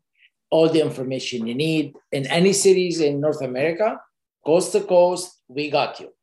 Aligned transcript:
All 0.49 0.69
the 0.69 0.81
information 0.81 1.47
you 1.47 1.55
need 1.55 1.93
in 2.11 2.27
any 2.27 2.53
cities 2.53 2.99
in 3.01 3.19
North 3.19 3.41
America, 3.41 3.99
coast 4.45 4.71
to 4.73 4.81
coast, 4.81 5.41
we 5.47 5.71
got 5.71 5.99
you 5.99 6.13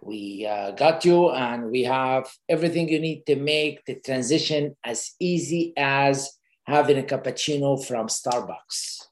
we 0.00 0.46
uh, 0.46 0.72
got 0.72 1.04
you 1.04 1.30
and 1.30 1.70
we 1.70 1.84
have 1.84 2.30
everything 2.48 2.88
you 2.88 3.00
need 3.00 3.24
to 3.26 3.36
make 3.36 3.84
the 3.86 3.96
transition 3.96 4.76
as 4.84 5.12
easy 5.18 5.72
as 5.76 6.38
having 6.64 6.98
a 6.98 7.02
cappuccino 7.02 7.82
from 7.84 8.06
starbucks. 8.08 9.02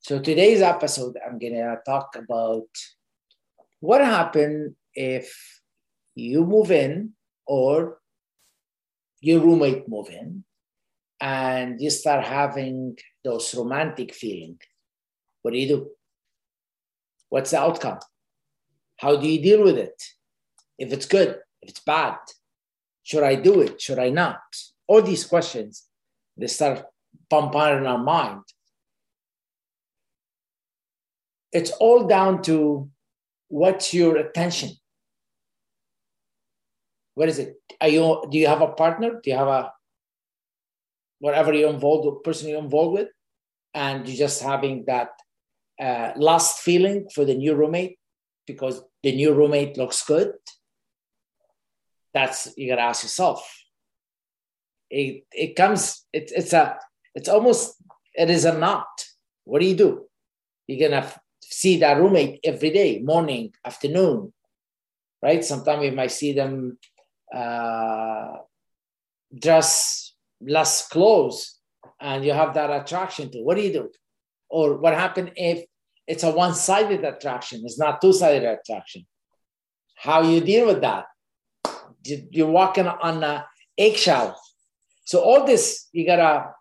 So 0.00 0.18
today's 0.18 0.62
episode 0.62 1.16
i'm 1.24 1.38
going 1.38 1.52
to 1.54 1.76
talk 1.84 2.16
about 2.16 2.68
what 3.80 4.00
happened 4.00 4.74
if 4.94 5.60
you 6.14 6.44
move 6.44 6.70
in 6.70 7.12
or 7.46 7.98
your 9.20 9.40
roommate 9.40 9.88
move 9.88 10.08
in 10.08 10.44
and 11.20 11.80
you 11.80 11.90
start 11.90 12.24
having 12.24 12.96
those 13.24 13.54
romantic 13.54 14.14
feeling. 14.14 14.58
What 15.42 15.52
do 15.52 15.58
you 15.58 15.68
do? 15.68 15.90
What's 17.28 17.50
the 17.50 17.60
outcome 17.60 17.98
how 18.98 19.16
do 19.16 19.28
you 19.28 19.40
deal 19.40 19.64
with 19.64 19.78
it? 19.78 20.00
If 20.78 20.92
it's 20.92 21.06
good, 21.06 21.38
if 21.62 21.70
it's 21.70 21.80
bad, 21.80 22.16
should 23.02 23.22
I 23.22 23.36
do 23.36 23.60
it? 23.60 23.80
Should 23.80 23.98
I 23.98 24.10
not? 24.10 24.40
All 24.86 25.02
these 25.02 25.24
questions, 25.24 25.84
they 26.36 26.48
start 26.48 26.84
pumping 27.30 27.78
in 27.78 27.86
our 27.86 27.98
mind. 27.98 28.42
It's 31.52 31.70
all 31.70 32.06
down 32.06 32.42
to 32.42 32.90
what's 33.48 33.94
your 33.94 34.16
attention. 34.16 34.70
What 37.14 37.28
is 37.28 37.38
it? 37.38 37.56
Are 37.80 37.88
you 37.88 38.22
do 38.30 38.38
you 38.38 38.46
have 38.46 38.60
a 38.60 38.68
partner? 38.68 39.20
Do 39.22 39.30
you 39.30 39.36
have 39.36 39.48
a 39.48 39.72
whatever 41.20 41.52
you're 41.52 41.70
involved 41.70 42.22
person 42.22 42.48
you're 42.48 42.62
involved 42.62 42.94
with, 42.94 43.08
and 43.74 44.06
you're 44.06 44.16
just 44.28 44.42
having 44.42 44.84
that 44.86 45.10
uh, 45.80 46.12
last 46.16 46.60
feeling 46.60 47.08
for 47.14 47.24
the 47.24 47.34
new 47.34 47.54
roommate 47.54 47.98
because 48.46 48.82
the 49.02 49.14
new 49.14 49.32
roommate 49.34 49.76
looks 49.76 50.04
good, 50.04 50.32
that's 52.12 52.52
you 52.56 52.68
gotta 52.68 52.82
ask 52.82 53.02
yourself. 53.02 53.40
It 54.90 55.24
it 55.32 55.56
comes, 55.56 56.04
it, 56.12 56.32
it's 56.34 56.52
a 56.52 56.78
it's 57.14 57.28
almost 57.28 57.76
it 58.14 58.30
is 58.30 58.44
a 58.44 58.58
knot. 58.58 58.86
What 59.44 59.60
do 59.60 59.66
you 59.66 59.76
do? 59.76 60.06
You're 60.66 60.88
gonna 60.88 61.12
see 61.40 61.78
that 61.78 61.98
roommate 61.98 62.40
every 62.44 62.70
day, 62.70 63.00
morning, 63.00 63.52
afternoon, 63.64 64.32
right? 65.22 65.44
Sometimes 65.44 65.84
you 65.84 65.92
might 65.92 66.12
see 66.12 66.32
them 66.32 66.78
uh, 67.34 68.36
dress 69.34 70.14
less 70.40 70.88
clothes 70.88 71.58
and 72.00 72.24
you 72.24 72.32
have 72.32 72.54
that 72.54 72.70
attraction 72.70 73.30
to. 73.30 73.38
What 73.38 73.56
do 73.56 73.62
you 73.62 73.72
do? 73.72 73.90
Or 74.48 74.78
what 74.78 74.94
happened 74.94 75.32
if 75.36 75.64
it's 76.08 76.24
a 76.24 76.30
one-sided 76.30 77.04
attraction. 77.04 77.60
It's 77.64 77.78
not 77.78 78.00
two-sided 78.00 78.42
attraction. 78.42 79.06
How 79.94 80.22
you 80.22 80.40
deal 80.40 80.66
with 80.66 80.80
that? 80.80 81.04
You're 82.02 82.50
walking 82.50 82.86
on 82.86 83.22
a 83.22 83.46
eggshell. 83.76 84.40
So 85.04 85.20
all 85.20 85.44
this, 85.44 85.88
you 85.92 86.06
gotta 86.06 86.54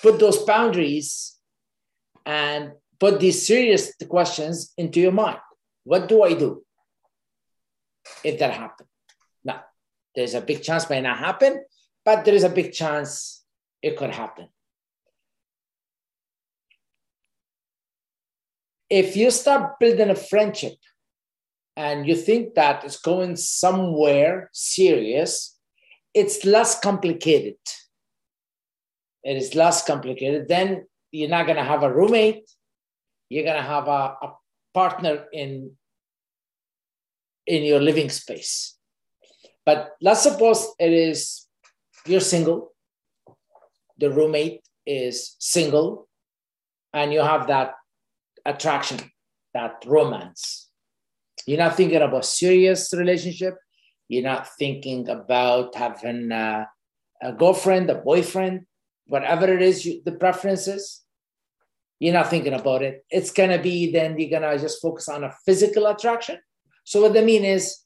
put 0.00 0.20
those 0.20 0.38
boundaries 0.44 1.36
and 2.24 2.72
put 3.00 3.18
these 3.18 3.44
serious 3.44 3.92
questions 4.08 4.72
into 4.78 5.00
your 5.00 5.12
mind. 5.12 5.38
What 5.82 6.08
do 6.08 6.22
I 6.22 6.34
do 6.34 6.64
if 8.22 8.38
that 8.38 8.52
happens? 8.52 8.88
Now, 9.44 9.64
there's 10.14 10.34
a 10.34 10.40
big 10.40 10.62
chance 10.62 10.88
may 10.88 11.00
not 11.00 11.18
happen, 11.18 11.64
but 12.04 12.24
there 12.24 12.34
is 12.34 12.44
a 12.44 12.48
big 12.48 12.72
chance 12.72 13.44
it 13.82 13.96
could 13.96 14.10
happen. 14.10 14.48
If 18.88 19.16
you 19.16 19.30
start 19.30 19.78
building 19.78 20.10
a 20.10 20.14
friendship 20.14 20.76
and 21.76 22.06
you 22.06 22.14
think 22.14 22.54
that 22.54 22.84
it's 22.84 22.98
going 22.98 23.36
somewhere 23.36 24.50
serious, 24.52 25.58
it's 26.14 26.44
less 26.44 26.78
complicated. 26.80 27.56
It 29.24 29.36
is 29.36 29.54
less 29.54 29.84
complicated. 29.84 30.48
Then 30.48 30.86
you're 31.10 31.28
not 31.28 31.46
going 31.46 31.56
to 31.56 31.64
have 31.64 31.82
a 31.82 31.92
roommate. 31.92 32.48
You're 33.28 33.44
going 33.44 33.56
to 33.56 33.62
have 33.62 33.88
a, 33.88 34.16
a 34.22 34.34
partner 34.72 35.24
in, 35.32 35.72
in 37.46 37.64
your 37.64 37.80
living 37.80 38.08
space. 38.08 38.76
But 39.64 39.96
let's 40.00 40.22
suppose 40.22 40.68
it 40.78 40.92
is 40.92 41.46
you're 42.06 42.20
single, 42.20 42.72
the 43.98 44.10
roommate 44.10 44.62
is 44.86 45.34
single, 45.40 46.08
and 46.92 47.12
you 47.12 47.20
have 47.20 47.48
that 47.48 47.72
attraction, 48.46 48.98
that 49.54 49.84
romance. 49.86 50.68
You're 51.46 51.58
not 51.58 51.76
thinking 51.76 52.02
about 52.02 52.24
serious 52.24 52.92
relationship. 52.92 53.56
You're 54.08 54.24
not 54.24 54.48
thinking 54.58 55.08
about 55.08 55.74
having 55.74 56.30
a, 56.32 56.68
a 57.22 57.32
girlfriend, 57.32 57.90
a 57.90 57.96
boyfriend, 57.96 58.66
whatever 59.06 59.52
it 59.52 59.62
is, 59.62 59.84
you, 59.84 60.02
the 60.04 60.12
preferences. 60.12 61.02
You're 61.98 62.14
not 62.14 62.30
thinking 62.30 62.52
about 62.52 62.82
it. 62.82 63.04
It's 63.10 63.30
gonna 63.30 63.60
be 63.60 63.90
then 63.90 64.18
you're 64.18 64.30
gonna 64.30 64.58
just 64.58 64.82
focus 64.82 65.08
on 65.08 65.24
a 65.24 65.34
physical 65.44 65.86
attraction. 65.86 66.38
So 66.84 67.02
what 67.02 67.16
I 67.16 67.22
mean 67.22 67.44
is, 67.44 67.78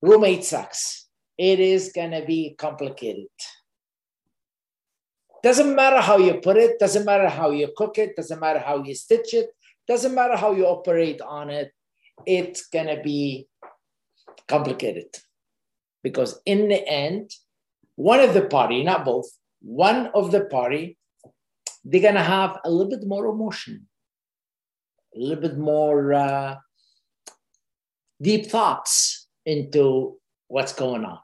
roommate 0.00 0.44
sex. 0.44 1.08
It 1.38 1.60
is 1.60 1.92
gonna 1.94 2.24
be 2.24 2.54
complicated. 2.58 3.26
Doesn't 5.42 5.74
matter 5.74 6.00
how 6.00 6.18
you 6.18 6.34
put 6.34 6.56
it. 6.56 6.78
Doesn't 6.78 7.04
matter 7.04 7.28
how 7.28 7.50
you 7.50 7.72
cook 7.76 7.98
it. 7.98 8.14
Doesn't 8.14 8.38
matter 8.38 8.60
how 8.60 8.82
you 8.84 8.94
stitch 8.94 9.34
it. 9.34 9.50
Doesn't 9.92 10.14
matter 10.14 10.38
how 10.38 10.52
you 10.54 10.64
operate 10.64 11.20
on 11.20 11.50
it, 11.50 11.70
it's 12.24 12.66
going 12.68 12.86
to 12.86 13.02
be 13.02 13.46
complicated. 14.48 15.08
Because 16.02 16.40
in 16.46 16.68
the 16.68 16.82
end, 16.88 17.30
one 17.96 18.20
of 18.20 18.32
the 18.32 18.46
party, 18.46 18.82
not 18.82 19.04
both, 19.04 19.26
one 19.60 20.06
of 20.14 20.32
the 20.32 20.46
party, 20.46 20.96
they're 21.84 22.00
going 22.00 22.14
to 22.14 22.22
have 22.22 22.58
a 22.64 22.70
little 22.70 22.88
bit 22.88 23.06
more 23.06 23.26
emotion, 23.26 23.86
a 25.14 25.18
little 25.18 25.42
bit 25.42 25.58
more 25.58 26.14
uh, 26.14 26.56
deep 28.22 28.46
thoughts 28.46 29.28
into 29.44 30.16
what's 30.48 30.72
going 30.72 31.04
on. 31.04 31.18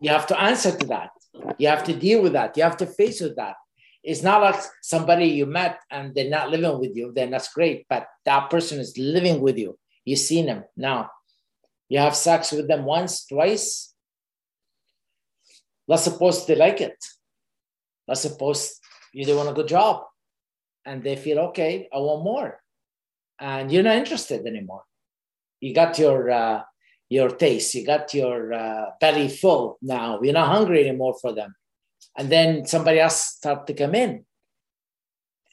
You 0.00 0.10
have 0.10 0.26
to 0.26 0.38
answer 0.38 0.76
to 0.76 0.86
that. 0.88 1.12
You 1.56 1.68
have 1.68 1.84
to 1.84 1.94
deal 1.96 2.20
with 2.20 2.34
that. 2.34 2.58
You 2.58 2.62
have 2.62 2.76
to 2.76 2.86
face 2.86 3.22
with 3.22 3.36
that 3.36 3.56
it's 4.04 4.22
not 4.22 4.42
like 4.42 4.60
somebody 4.82 5.26
you 5.28 5.46
met 5.46 5.80
and 5.90 6.14
they're 6.14 6.28
not 6.28 6.50
living 6.50 6.78
with 6.78 6.94
you, 6.94 7.12
then 7.14 7.30
that's 7.30 7.52
great. 7.52 7.86
But 7.88 8.06
that 8.26 8.50
person 8.50 8.78
is 8.78 8.98
living 8.98 9.40
with 9.40 9.56
you. 9.56 9.78
You've 10.04 10.18
seen 10.18 10.46
them 10.46 10.64
now. 10.76 11.10
You 11.88 12.00
have 12.00 12.14
sex 12.14 12.52
with 12.52 12.68
them 12.68 12.84
once, 12.84 13.26
twice. 13.26 13.94
Let's 15.88 16.04
suppose 16.04 16.46
they 16.46 16.54
like 16.54 16.82
it. 16.82 16.96
Let's 18.06 18.20
suppose 18.20 18.78
you 19.14 19.24
do 19.24 19.36
want 19.36 19.48
a 19.48 19.54
good 19.54 19.68
job 19.68 20.04
and 20.84 21.02
they 21.02 21.16
feel, 21.16 21.38
okay, 21.48 21.88
I 21.92 21.96
want 21.96 22.24
more. 22.24 22.60
And 23.40 23.72
you're 23.72 23.82
not 23.82 23.96
interested 23.96 24.46
anymore. 24.46 24.84
You 25.60 25.74
got 25.74 25.98
your 25.98 26.30
uh, 26.30 26.62
your 27.08 27.30
taste, 27.30 27.74
you 27.74 27.86
got 27.86 28.12
your 28.12 28.52
uh, 28.52 28.86
belly 29.00 29.28
full 29.28 29.78
now. 29.80 30.20
You're 30.22 30.34
not 30.34 30.48
hungry 30.48 30.86
anymore 30.86 31.16
for 31.20 31.32
them 31.32 31.54
and 32.16 32.30
then 32.30 32.66
somebody 32.66 33.00
else 33.00 33.36
start 33.36 33.66
to 33.66 33.74
come 33.74 33.94
in. 33.94 34.24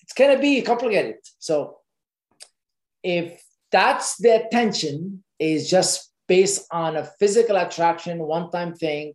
It's 0.02 0.14
gonna 0.14 0.40
be 0.40 0.62
complicated. 0.62 1.16
So 1.40 1.78
if 3.04 3.44
that's 3.72 4.18
the 4.18 4.46
attention 4.46 5.24
is 5.40 5.70
just 5.70 6.12
based 6.28 6.68
on 6.72 6.96
a 6.96 7.10
physical 7.20 7.58
attraction, 7.58 8.20
one-time 8.20 8.74
thing, 8.74 9.14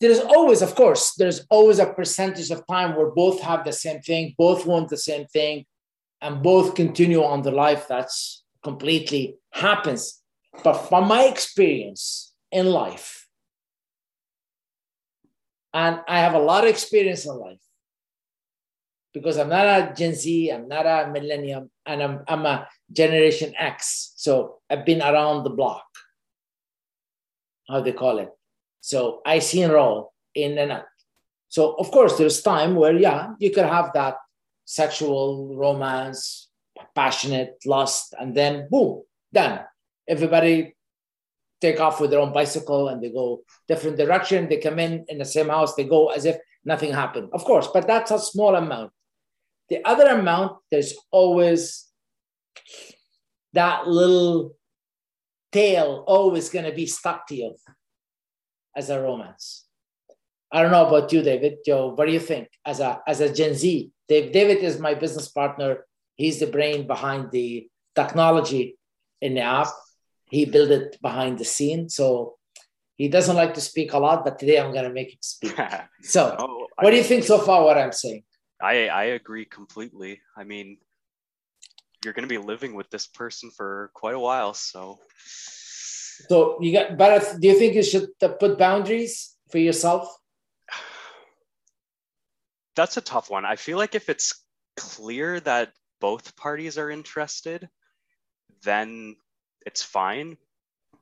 there's 0.00 0.20
always, 0.20 0.62
of 0.62 0.74
course, 0.74 1.14
there's 1.14 1.44
always 1.50 1.78
a 1.80 1.92
percentage 1.92 2.50
of 2.50 2.66
time 2.68 2.96
where 2.96 3.10
both 3.10 3.40
have 3.40 3.64
the 3.64 3.72
same 3.72 4.00
thing, 4.00 4.34
both 4.38 4.64
want 4.64 4.88
the 4.88 4.96
same 4.96 5.26
thing, 5.26 5.64
and 6.20 6.42
both 6.42 6.74
continue 6.74 7.22
on 7.22 7.42
the 7.42 7.50
life 7.50 7.88
that's 7.88 8.44
completely 8.62 9.36
happens. 9.50 10.22
But 10.62 10.88
from 10.88 11.08
my 11.08 11.24
experience 11.24 12.32
in 12.52 12.66
life, 12.66 13.17
and 15.74 16.00
I 16.08 16.20
have 16.20 16.34
a 16.34 16.38
lot 16.38 16.64
of 16.64 16.70
experience 16.70 17.26
in 17.26 17.34
life 17.36 17.60
because 19.12 19.38
I'm 19.38 19.48
not 19.48 19.66
a 19.66 19.94
Gen 19.94 20.14
Z, 20.14 20.50
I'm 20.50 20.68
not 20.68 20.86
a 20.86 21.10
millennium, 21.12 21.70
and 21.86 22.02
I'm, 22.02 22.20
I'm 22.28 22.46
a 22.46 22.68
Generation 22.92 23.54
X. 23.58 24.12
So 24.16 24.58
I've 24.70 24.84
been 24.84 25.02
around 25.02 25.44
the 25.44 25.50
block, 25.50 25.84
how 27.68 27.80
they 27.80 27.92
call 27.92 28.18
it. 28.18 28.30
So 28.80 29.20
I 29.26 29.40
seen 29.40 29.70
all 29.70 30.14
in 30.34 30.56
and 30.58 30.72
out. 30.72 30.84
So 31.48 31.74
of 31.74 31.90
course, 31.90 32.16
there's 32.16 32.42
time 32.42 32.74
where 32.74 32.96
yeah, 32.96 33.34
you 33.38 33.50
could 33.50 33.64
have 33.64 33.92
that 33.94 34.16
sexual 34.64 35.54
romance, 35.56 36.48
passionate 36.94 37.56
lust, 37.64 38.14
and 38.18 38.34
then 38.34 38.68
boom, 38.70 39.02
done. 39.32 39.60
Everybody 40.06 40.76
take 41.60 41.80
off 41.80 42.00
with 42.00 42.10
their 42.10 42.20
own 42.20 42.32
bicycle 42.32 42.88
and 42.88 43.02
they 43.02 43.10
go 43.10 43.42
different 43.66 43.96
direction. 43.96 44.48
They 44.48 44.58
come 44.58 44.78
in 44.78 45.04
in 45.08 45.18
the 45.18 45.24
same 45.24 45.48
house. 45.48 45.74
They 45.74 45.84
go 45.84 46.08
as 46.08 46.24
if 46.24 46.36
nothing 46.64 46.92
happened. 46.92 47.30
Of 47.32 47.44
course, 47.44 47.68
but 47.72 47.86
that's 47.86 48.10
a 48.10 48.18
small 48.18 48.54
amount. 48.54 48.92
The 49.68 49.84
other 49.84 50.06
amount, 50.06 50.58
there's 50.70 50.94
always 51.10 51.86
that 53.52 53.86
little 53.86 54.56
tail 55.52 56.04
always 56.06 56.48
going 56.50 56.64
to 56.64 56.72
be 56.72 56.86
stuck 56.86 57.26
to 57.28 57.34
you 57.34 57.56
as 58.76 58.90
a 58.90 59.00
romance. 59.00 59.64
I 60.50 60.62
don't 60.62 60.72
know 60.72 60.86
about 60.86 61.12
you, 61.12 61.22
David. 61.22 61.58
Joe, 61.64 61.92
what 61.94 62.06
do 62.06 62.12
you 62.12 62.20
think 62.20 62.48
as 62.64 62.80
a 62.80 63.00
as 63.06 63.20
a 63.20 63.32
Gen 63.32 63.54
Z? 63.54 63.90
Dave, 64.08 64.32
David 64.32 64.58
is 64.58 64.78
my 64.78 64.94
business 64.94 65.28
partner. 65.28 65.84
He's 66.14 66.40
the 66.40 66.46
brain 66.46 66.86
behind 66.86 67.30
the 67.30 67.68
technology 67.94 68.78
in 69.20 69.34
the 69.34 69.42
app. 69.42 69.68
He 70.30 70.44
built 70.44 70.70
it 70.70 71.00
behind 71.00 71.38
the 71.38 71.44
scene. 71.44 71.88
So 71.88 72.36
he 72.96 73.08
doesn't 73.08 73.36
like 73.36 73.54
to 73.54 73.60
speak 73.60 73.92
a 73.92 73.98
lot, 73.98 74.24
but 74.24 74.38
today 74.38 74.58
I'm 74.58 74.72
going 74.72 74.84
to 74.84 74.92
make 74.92 75.12
him 75.12 75.18
speak. 75.20 75.56
So, 76.02 76.36
oh, 76.38 76.66
what 76.76 76.88
I, 76.88 76.90
do 76.90 76.96
you 76.96 77.02
think 77.02 77.24
so 77.24 77.38
far? 77.38 77.64
What 77.64 77.78
I'm 77.78 77.92
saying? 77.92 78.22
I 78.60 78.88
I 78.88 79.04
agree 79.18 79.44
completely. 79.44 80.20
I 80.36 80.44
mean, 80.44 80.78
you're 82.04 82.14
going 82.14 82.28
to 82.28 82.28
be 82.28 82.38
living 82.38 82.74
with 82.74 82.90
this 82.90 83.06
person 83.06 83.50
for 83.50 83.90
quite 83.94 84.14
a 84.14 84.20
while, 84.20 84.54
so. 84.54 84.98
So 86.28 86.58
you 86.60 86.72
got, 86.72 86.96
but 86.96 87.40
do 87.40 87.48
you 87.48 87.58
think 87.58 87.74
you 87.74 87.82
should 87.82 88.08
put 88.18 88.58
boundaries 88.58 89.36
for 89.50 89.58
yourself? 89.58 90.08
That's 92.76 92.96
a 92.96 93.00
tough 93.00 93.30
one. 93.30 93.44
I 93.44 93.56
feel 93.56 93.78
like 93.78 93.94
if 93.94 94.08
it's 94.08 94.44
clear 94.76 95.40
that 95.40 95.72
both 96.00 96.36
parties 96.36 96.78
are 96.78 96.90
interested, 96.90 97.68
then 98.62 99.16
it's 99.66 99.82
fine. 99.82 100.36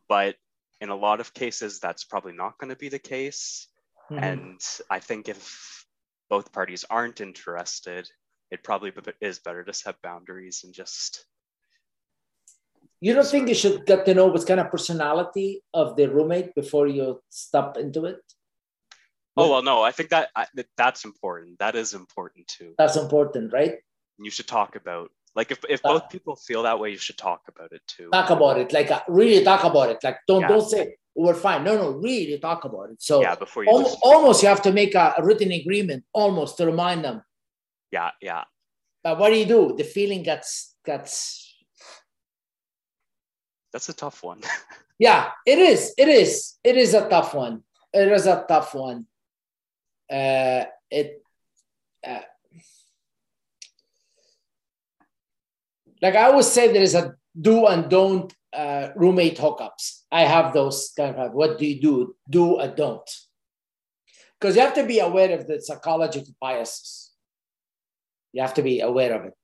But 0.09 0.37
in 0.81 0.91
a 0.91 0.97
lot 0.97 1.21
of 1.21 1.35
cases, 1.35 1.81
that's 1.81 2.05
probably 2.05 2.33
not 2.33 2.59
going 2.59 2.71
to 2.71 2.77
be 2.77 2.89
the 2.89 2.99
case. 2.99 3.69
Mm-hmm. 4.11 4.23
And 4.23 4.61
I 4.91 5.01
think 5.01 5.29
if 5.29 5.85
both 6.31 6.53
parties 6.53 6.85
aren't 6.89 7.21
interested, 7.21 8.09
it 8.51 8.63
probably 8.63 8.93
is 9.21 9.39
better 9.41 9.65
to 9.65 9.73
set 9.73 10.01
boundaries 10.03 10.63
and 10.65 10.73
just. 10.73 11.27
You 13.01 13.15
don't 13.15 13.27
think 13.27 13.49
you 13.49 13.55
should 13.55 13.85
get 13.85 14.07
to 14.07 14.15
know 14.15 14.27
what 14.27 14.47
kind 14.47 14.61
of 14.61 14.71
personality 14.71 15.63
of 15.75 15.97
the 15.97 16.07
roommate 16.09 16.55
before 16.55 16.87
you 16.87 17.21
step 17.31 17.77
into 17.77 18.05
it? 18.07 18.21
Oh 19.37 19.51
well, 19.51 19.63
no. 19.63 19.83
I 19.83 19.93
think 19.93 20.11
that 20.11 20.31
that's 20.77 21.05
important. 21.05 21.59
That 21.59 21.75
is 21.75 21.93
important 21.93 22.49
too. 22.49 22.75
That's 22.79 22.97
important, 22.97 23.53
right? 23.53 23.75
You 24.19 24.31
should 24.31 24.47
talk 24.49 24.77
about 24.77 25.11
like 25.37 25.51
if, 25.51 25.59
if 25.69 25.83
both 25.83 26.05
uh, 26.05 26.07
people 26.07 26.35
feel 26.35 26.63
that 26.63 26.81
way, 26.81 26.91
you 26.91 26.97
should 26.97 27.19
talk 27.19 27.43
about 27.47 27.71
it 27.73 27.83
too. 27.87 28.09
Talk 28.11 28.31
about 28.31 28.59
it, 28.59 28.73
like 28.73 28.91
uh, 28.91 29.03
really 29.07 29.45
talk 29.45 29.65
about 29.65 29.91
it. 29.91 29.99
Like 30.03 30.19
don't 30.27 30.41
yeah. 30.41 30.49
don't 30.49 30.69
say 30.69 30.97
we're 31.15 31.35
fine. 31.35 31.63
No, 31.63 31.77
no, 31.77 31.91
really 31.91 32.39
talk 32.39 32.65
about 32.65 32.91
it. 32.91 33.03
So 33.03 33.21
yeah, 33.21 33.35
before 33.35 33.65
you 33.65 33.71
almost, 33.71 33.99
almost 34.03 34.43
you 34.43 34.49
have 34.49 34.63
to 34.63 34.73
make 34.73 34.95
a, 34.95 35.15
a, 35.19 35.25
written 35.25 35.53
agreement, 35.53 36.05
almost 36.15 36.57
to 36.57 36.67
remind 36.67 37.05
them. 37.05 37.23
Yeah, 37.93 38.11
yeah. 38.23 38.45
But 39.05 39.19
what 39.19 39.29
do 39.29 39.37
you 39.37 39.45
do? 39.45 39.75
The 39.77 39.85
feeling 39.85 40.23
gets 40.23 40.75
gets. 40.85 41.55
That's 43.73 43.91
a 43.91 43.95
tough 43.95 44.23
one. 44.25 44.41
yeah, 44.99 45.33
it 45.47 45.59
is. 45.59 45.93
It 45.99 46.09
is. 46.09 46.55
It 46.65 46.79
is 46.79 46.95
a 46.95 47.07
tough 47.11 47.35
one. 47.35 47.63
It 47.93 48.11
is 48.11 48.27
a 48.27 48.43
tough 48.49 48.75
one. 48.75 49.07
Uh, 50.11 50.65
it. 50.91 51.23
Uh, 52.07 52.21
like 56.03 56.15
I 56.15 56.25
always 56.25 56.47
say, 56.47 56.73
there 56.73 56.83
is 56.83 56.95
a 56.95 57.15
do 57.39 57.67
and 57.67 57.89
don't 57.89 58.33
uh, 58.53 58.89
roommate 58.97 59.39
hookups. 59.39 60.03
I 60.11 60.23
have 60.23 60.53
those 60.53 60.93
kind 60.97 61.17
of 61.17 61.33
what 61.33 61.59
do 61.59 61.67
you 61.67 61.81
do, 61.81 62.17
do 62.29 62.61
or 62.61 62.69
don't. 62.69 63.09
Because 64.39 64.57
you 64.57 64.63
have 64.63 64.75
to 64.75 64.87
be 64.87 64.99
aware 64.99 65.39
of 65.39 65.47
the 65.47 65.61
psychological 65.61 66.35
biases. 66.41 67.13
You 68.33 68.43
have 68.43 68.55
to 68.55 68.63
be 68.63 68.81
aware 68.81 69.15
of 69.15 69.27
it. 69.27 69.35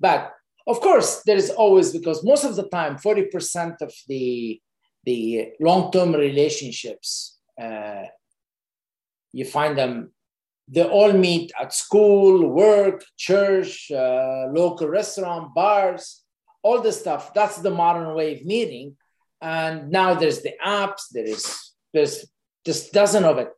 But 0.00 0.32
of 0.66 0.80
course, 0.80 1.22
there 1.26 1.36
is 1.36 1.50
always 1.50 1.92
because 1.92 2.24
most 2.24 2.44
of 2.44 2.56
the 2.56 2.68
time, 2.68 2.96
40% 2.96 3.80
of 3.80 3.92
the 4.08 4.60
the 5.04 5.48
long-term 5.58 6.14
relationships, 6.14 7.38
uh, 7.60 8.04
you 9.32 9.44
find 9.44 9.76
them 9.76 10.12
they 10.72 10.84
all 10.84 11.12
meet 11.12 11.52
at 11.60 11.74
school, 11.74 12.48
work, 12.48 13.04
church, 13.18 13.90
uh, 13.90 14.46
local 14.50 14.88
restaurant, 14.88 15.54
bars 15.54 16.22
all 16.62 16.80
the 16.80 16.92
stuff. 16.92 17.34
That's 17.34 17.58
the 17.58 17.70
modern 17.70 18.14
way 18.14 18.36
of 18.36 18.44
meeting. 18.44 18.96
And 19.40 19.90
now 19.90 20.14
there's 20.14 20.40
the 20.42 20.54
apps, 20.64 21.08
there 21.12 21.24
is 21.24 21.72
there's 21.92 22.24
just 22.64 22.92
dozen 22.92 23.24
of 23.24 23.38
it. 23.38 23.50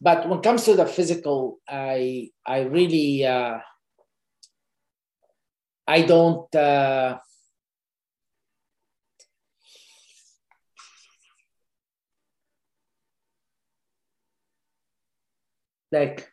But 0.00 0.28
when 0.28 0.38
it 0.38 0.42
comes 0.42 0.64
to 0.64 0.74
the 0.74 0.86
physical, 0.86 1.58
I 1.68 2.30
I 2.46 2.62
really 2.62 3.24
uh, 3.24 3.58
I 5.86 6.02
don't 6.02 6.52
uh, 6.54 7.18
like 15.92 16.28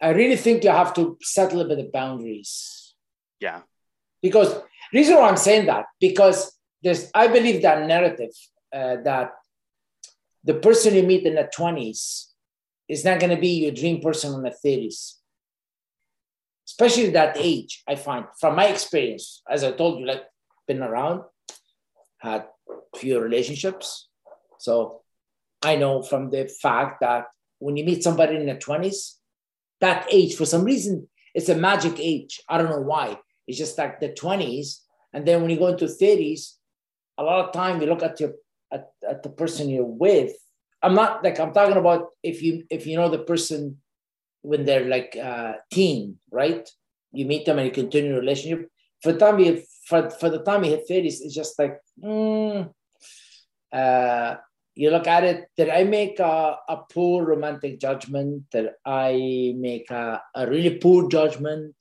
I 0.00 0.10
really 0.10 0.36
think 0.36 0.62
you 0.62 0.70
have 0.70 0.92
to 0.94 1.16
set 1.22 1.52
a 1.52 1.56
little 1.56 1.74
bit 1.74 1.84
of 1.86 1.92
boundaries 1.92 2.76
yeah. 3.40 3.62
Because 4.22 4.54
reason 4.92 5.16
why 5.16 5.28
I'm 5.28 5.36
saying 5.36 5.66
that 5.66 5.86
because 6.00 6.52
there's 6.82 7.10
I 7.14 7.28
believe 7.28 7.62
that 7.62 7.86
narrative 7.86 8.30
uh, 8.72 8.96
that 9.04 9.32
the 10.44 10.54
person 10.54 10.94
you 10.94 11.02
meet 11.02 11.26
in 11.26 11.34
the 11.34 11.48
20s 11.56 12.26
is 12.88 13.04
not 13.04 13.18
going 13.20 13.34
to 13.34 13.40
be 13.40 13.64
your 13.64 13.72
dream 13.72 14.00
person 14.00 14.34
in 14.34 14.42
the 14.42 14.54
30s. 14.64 15.14
Especially 16.66 17.10
that 17.10 17.36
age, 17.36 17.82
I 17.88 17.96
find 17.96 18.26
from 18.40 18.56
my 18.56 18.66
experience, 18.66 19.42
as 19.48 19.64
I 19.64 19.72
told 19.72 20.00
you, 20.00 20.06
like 20.06 20.24
been 20.66 20.82
around, 20.82 21.22
had 22.18 22.46
few 22.96 23.20
relationships. 23.20 24.08
So 24.58 25.02
I 25.62 25.76
know 25.76 26.02
from 26.02 26.30
the 26.30 26.48
fact 26.62 27.00
that 27.00 27.24
when 27.58 27.76
you 27.76 27.84
meet 27.84 28.02
somebody 28.02 28.36
in 28.36 28.46
the 28.46 28.54
20s, 28.54 29.18
that 29.80 30.06
age, 30.10 30.36
for 30.36 30.44
some 30.46 30.64
reason, 30.64 31.08
it's 31.34 31.48
a 31.48 31.54
magic 31.54 31.94
age. 31.98 32.40
I 32.48 32.58
don't 32.58 32.70
know 32.70 32.80
why. 32.80 33.18
It's 33.46 33.58
just 33.58 33.78
like 33.78 34.00
the 34.00 34.10
20s. 34.10 34.80
And 35.12 35.26
then 35.26 35.40
when 35.40 35.50
you 35.50 35.58
go 35.58 35.68
into 35.68 35.86
30s, 35.86 36.56
a 37.18 37.22
lot 37.22 37.46
of 37.46 37.52
time 37.52 37.80
you 37.80 37.86
look 37.86 38.02
at 38.02 38.20
your 38.20 38.32
at, 38.72 38.90
at 39.08 39.22
the 39.22 39.30
person 39.30 39.68
you're 39.68 39.84
with. 39.84 40.32
I'm 40.82 40.94
not 40.94 41.24
like 41.24 41.40
I'm 41.40 41.52
talking 41.52 41.76
about 41.76 42.08
if 42.22 42.42
you 42.42 42.64
if 42.70 42.86
you 42.86 42.96
know 42.96 43.08
the 43.08 43.20
person 43.20 43.78
when 44.42 44.64
they're 44.64 44.86
like 44.86 45.16
uh, 45.20 45.54
teen, 45.72 46.18
right? 46.30 46.68
You 47.12 47.26
meet 47.26 47.46
them 47.46 47.58
and 47.58 47.66
you 47.66 47.72
continue 47.72 48.14
a 48.14 48.20
relationship. 48.20 48.68
For 49.02 49.12
the 49.12 49.18
time 49.18 49.38
you 49.38 49.62
for, 49.86 50.10
for 50.10 50.30
the 50.30 50.42
time 50.42 50.64
you 50.64 50.70
hit 50.70 50.88
30s, 50.88 51.20
it's 51.22 51.34
just 51.34 51.58
like 51.58 51.78
mm, 52.02 52.70
uh, 53.72 54.34
you 54.76 54.90
look 54.90 55.08
at 55.08 55.24
it. 55.24 55.48
Did 55.56 55.70
I 55.70 55.82
make 55.84 56.20
a, 56.20 56.56
a 56.68 56.76
poor 56.92 57.24
romantic 57.24 57.80
judgment? 57.80 58.44
Did 58.50 58.70
I 58.84 59.54
make 59.56 59.90
a, 59.90 60.22
a 60.34 60.46
really 60.46 60.78
poor 60.78 61.08
judgment? 61.08 61.74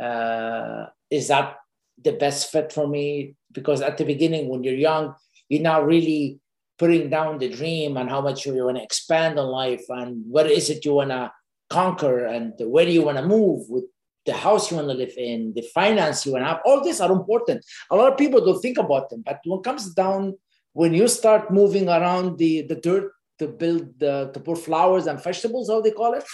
uh, 0.00 0.86
is 1.10 1.28
that 1.28 1.56
the 2.02 2.12
best 2.12 2.50
fit 2.50 2.72
for 2.72 2.86
me? 2.86 3.34
Because 3.52 3.80
at 3.80 3.98
the 3.98 4.04
beginning, 4.04 4.48
when 4.48 4.64
you're 4.64 4.74
young, 4.74 5.14
you're 5.48 5.62
not 5.62 5.86
really 5.86 6.40
putting 6.78 7.08
down 7.08 7.38
the 7.38 7.48
dream 7.48 7.96
and 7.96 8.10
how 8.10 8.20
much 8.20 8.44
you 8.44 8.64
want 8.64 8.76
to 8.76 8.82
expand 8.82 9.38
on 9.38 9.46
life 9.46 9.84
and 9.88 10.24
what 10.28 10.50
is 10.50 10.68
it 10.68 10.84
you 10.84 10.94
want 10.94 11.10
to 11.10 11.32
conquer 11.70 12.26
and 12.26 12.52
where 12.58 12.84
do 12.84 12.92
you 12.92 13.02
want 13.02 13.16
to 13.16 13.26
move 13.26 13.68
with 13.70 13.84
the 14.26 14.34
house 14.34 14.70
you 14.70 14.76
want 14.76 14.88
to 14.88 14.94
live 14.94 15.14
in, 15.16 15.54
the 15.54 15.62
finance 15.62 16.26
you 16.26 16.32
want 16.32 16.42
to 16.44 16.48
have. 16.48 16.60
All 16.64 16.82
these 16.82 17.00
are 17.00 17.12
important. 17.12 17.64
A 17.90 17.96
lot 17.96 18.12
of 18.12 18.18
people 18.18 18.44
don't 18.44 18.60
think 18.60 18.76
about 18.76 19.08
them, 19.08 19.22
but 19.24 19.38
when 19.44 19.60
it 19.60 19.64
comes 19.64 19.94
down 19.94 20.36
when 20.76 20.92
you 20.92 21.08
start 21.08 21.50
moving 21.50 21.88
around 21.88 22.36
the, 22.36 22.60
the 22.60 22.74
dirt 22.74 23.10
to 23.38 23.48
build 23.48 23.98
the, 23.98 24.30
to 24.34 24.38
put 24.40 24.58
flowers 24.58 25.06
and 25.06 25.22
vegetables, 25.22 25.70
how 25.70 25.80
they 25.80 25.90
call 25.90 26.12
it, 26.12 26.24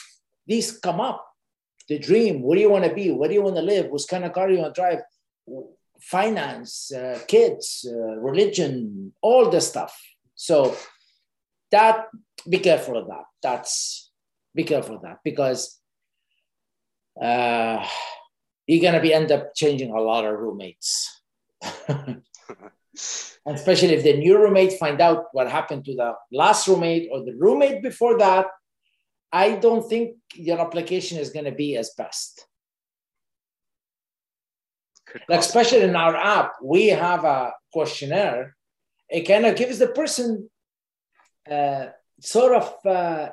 these 0.48 0.78
come 0.78 1.00
up. 1.00 1.24
The 1.88 2.00
dream, 2.00 2.42
where 2.42 2.56
do 2.56 2.62
you 2.62 2.70
want 2.70 2.84
to 2.84 2.92
be? 2.92 3.12
Where 3.12 3.28
do 3.28 3.34
you 3.36 3.42
want 3.42 3.54
to 3.54 3.62
live? 3.62 3.86
What 3.86 4.02
kind 4.10 4.24
of 4.24 4.32
car 4.32 4.48
do 4.48 4.54
you 4.54 4.58
want 4.58 4.74
to 4.74 4.80
drive? 4.80 5.00
Finance, 6.00 6.92
uh, 6.92 7.20
kids, 7.28 7.86
uh, 7.88 8.16
religion, 8.16 9.12
all 9.22 9.48
this 9.48 9.68
stuff. 9.68 9.96
So 10.34 10.76
that 11.70 12.08
be 12.48 12.58
careful 12.58 12.96
of 12.96 13.06
that. 13.06 13.26
That's 13.44 14.10
be 14.56 14.64
careful 14.64 14.96
of 14.96 15.02
that 15.02 15.18
because 15.22 15.78
uh, 17.20 17.86
you're 18.66 18.82
gonna 18.82 19.00
be 19.00 19.14
end 19.14 19.30
up 19.30 19.54
changing 19.54 19.92
a 19.92 20.00
lot 20.00 20.24
of 20.24 20.36
roommates. 20.36 21.22
especially 23.46 23.94
if 23.94 24.04
the 24.04 24.16
new 24.16 24.38
roommate 24.38 24.74
find 24.74 25.00
out 25.00 25.24
what 25.32 25.48
happened 25.48 25.84
to 25.84 25.94
the 25.94 26.14
last 26.32 26.68
roommate 26.68 27.08
or 27.12 27.24
the 27.24 27.34
roommate 27.36 27.82
before 27.82 28.18
that 28.18 28.46
i 29.32 29.54
don't 29.56 29.88
think 29.88 30.16
your 30.34 30.60
application 30.60 31.18
is 31.18 31.30
going 31.30 31.44
to 31.44 31.52
be 31.52 31.76
as 31.76 31.90
best. 31.96 32.46
Like 35.28 35.40
especially 35.40 35.82
in 35.82 35.96
our 35.96 36.16
app 36.16 36.54
we 36.62 36.88
have 36.88 37.24
a 37.24 37.52
questionnaire. 37.72 38.56
It 39.08 39.22
kind 39.22 39.44
of 39.44 39.56
gives 39.56 39.78
the 39.78 39.88
person 39.88 40.48
uh, 41.50 41.86
sort 42.20 42.54
of 42.54 42.74
uh, 42.86 43.28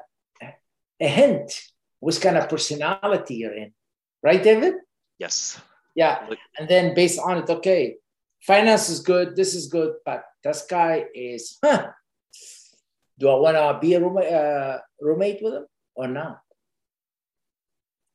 a 0.99 1.07
hint 1.07 1.53
which 2.01 2.19
kind 2.19 2.37
of 2.37 2.49
personality 2.49 3.35
you're 3.35 3.53
in. 3.53 3.73
Right 4.21 4.43
david? 4.43 4.75
Yes. 5.19 5.59
Yeah. 5.95 6.27
And 6.57 6.67
then 6.67 6.95
based 6.95 7.19
on 7.19 7.37
it 7.37 7.49
okay 7.49 7.95
finance 8.41 8.89
is 8.89 9.00
good, 9.00 9.36
this 9.36 9.53
is 9.53 9.67
good, 9.67 9.96
but 10.05 10.24
this 10.43 10.65
guy 10.69 11.05
is, 11.13 11.58
huh, 11.63 11.88
do 13.17 13.29
I 13.29 13.36
want 13.36 13.58
to 13.58 13.79
be 13.79 13.93
a 13.93 14.00
roommate, 14.00 14.34
uh, 14.34 14.79
roommate 15.01 15.43
with 15.43 15.53
him 15.53 15.65
or 15.96 16.08
not? 16.08 16.39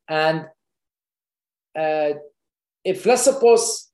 And 0.09 0.47
uh, 1.77 2.13
if 2.85 3.07
let's 3.07 3.23
suppose 3.23 3.91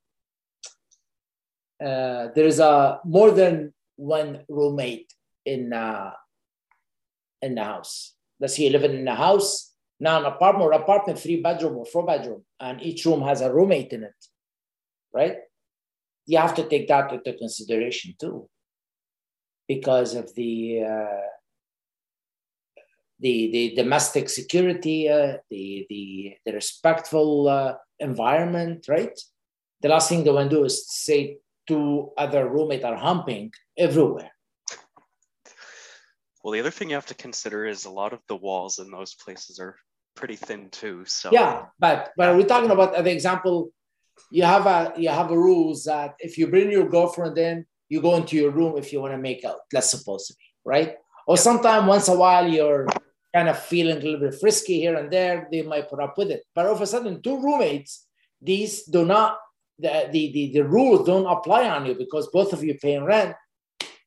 uh, 1.81 2.29
there 2.35 2.47
is 2.47 2.61
a 2.61 3.01
more 3.05 3.31
than 3.31 3.73
one 3.97 4.45
roommate 4.49 5.13
in 5.45 5.73
uh, 5.73 6.13
in 7.43 7.55
the 7.55 7.65
house. 7.65 8.15
Let's 8.39 8.57
say 8.57 8.69
living 8.69 8.95
in 8.95 9.09
a 9.09 9.15
house, 9.15 9.75
now 9.99 10.19
an 10.19 10.27
apartment 10.27 10.67
or 10.67 10.73
apartment, 10.73 11.19
three 11.19 11.41
bedroom 11.41 11.77
or 11.77 11.87
four 11.87 12.05
bedroom, 12.05 12.45
and 12.59 12.83
each 12.83 13.05
room 13.05 13.23
has 13.23 13.41
a 13.41 13.53
roommate 13.53 13.93
in 13.93 14.05
it, 14.05 14.15
right? 15.13 15.37
You 16.31 16.39
have 16.39 16.55
to 16.55 16.69
take 16.69 16.87
that 16.89 17.13
into 17.13 17.33
consideration 17.35 18.15
too, 18.19 18.49
because 19.67 20.15
of 20.15 20.33
the 20.35 20.85
uh, 20.85 21.27
the 23.19 23.35
the 23.55 23.75
domestic 23.75 24.29
security, 24.29 25.09
uh, 25.09 25.39
the 25.51 25.87
the 25.91 26.35
the 26.45 26.53
respectful 26.53 27.49
uh, 27.49 27.75
environment, 27.99 28.87
right? 28.89 29.17
The 29.83 29.89
last 29.89 30.09
thing 30.09 30.23
they 30.23 30.31
want 30.31 30.51
to 30.51 30.57
do 30.57 30.65
is 30.65 30.89
say 30.89 31.39
two 31.67 32.13
other 32.17 32.49
roommates 32.49 32.85
are 32.85 32.97
humping 32.97 33.51
everywhere. 33.77 34.31
Well, 36.43 36.53
the 36.53 36.61
other 36.61 36.71
thing 36.71 36.91
you 36.91 36.95
have 36.95 37.13
to 37.15 37.25
consider 37.27 37.67
is 37.67 37.85
a 37.85 37.91
lot 37.91 38.13
of 38.13 38.21
the 38.29 38.37
walls 38.37 38.79
in 38.79 38.91
those 38.91 39.15
places 39.15 39.59
are 39.59 39.75
pretty 40.15 40.37
thin 40.37 40.71
too. 40.71 41.05
So 41.07 41.31
yeah, 41.33 41.67
but 41.79 42.13
but 42.17 42.37
we're 42.37 42.47
talking 42.47 42.71
about 42.71 42.93
the 42.93 43.11
example 43.11 43.73
you 44.31 44.45
have 44.45 44.67
a 44.67 44.93
you 44.97 45.09
have 45.09 45.31
a 45.31 45.39
rules 45.39 45.85
that 45.85 46.15
if 46.21 46.39
you 46.39 46.47
bring 46.47 46.71
your 46.71 46.89
girlfriend 46.89 47.37
in, 47.39 47.67
you 47.89 48.01
go 48.01 48.17
into 48.17 48.37
your 48.37 48.51
room 48.51 48.77
if 48.77 48.93
you 48.93 49.01
want 49.01 49.13
to 49.13 49.19
make 49.19 49.45
out. 49.45 49.59
That's 49.73 49.91
supposed 49.91 50.29
to 50.29 50.35
be 50.35 50.45
right. 50.65 50.95
Or 51.27 51.37
sometimes 51.37 51.87
once 51.87 52.09
a 52.09 52.17
while 52.17 52.49
you're 52.49 52.87
kind 53.35 53.49
of 53.49 53.59
feeling 53.59 53.99
a 53.99 54.01
little 54.01 54.21
bit 54.21 54.41
frisky 54.41 54.81
here 54.81 54.97
and 54.97 55.11
there, 55.11 55.49
they 55.51 55.63
might 55.63 55.89
put 55.89 56.01
up 56.01 56.17
with 56.19 56.31
it. 56.31 56.43
But 56.55 56.67
all 56.67 56.75
of 56.75 56.81
a 56.81 56.87
sudden, 56.87 57.23
two 57.23 57.41
roommates, 57.41 58.07
these 58.41 58.85
do 58.85 59.05
not 59.05 59.39
the 59.79 60.09
the 60.13 60.33
the, 60.33 60.53
the 60.53 60.65
rules 60.65 61.07
don't 61.07 61.31
apply 61.31 61.69
on 61.69 61.87
you 61.87 61.95
because 61.95 62.29
both 62.29 62.53
of 62.53 62.63
you 62.63 62.75
paying 62.75 63.05
rent. 63.05 63.35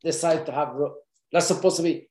Decide 0.04 0.46
to 0.46 0.52
have 0.52 0.76
that's 1.32 1.48
supposed 1.48 1.78
to 1.78 1.84
be 1.84 2.08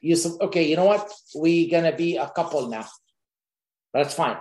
you. 0.00 0.16
Okay, 0.40 0.68
you 0.68 0.76
know 0.76 0.84
what? 0.84 1.10
We're 1.34 1.70
gonna 1.70 1.94
be 1.94 2.16
a 2.16 2.28
couple 2.28 2.68
now. 2.68 2.86
That's 3.92 4.14
fine. 4.14 4.36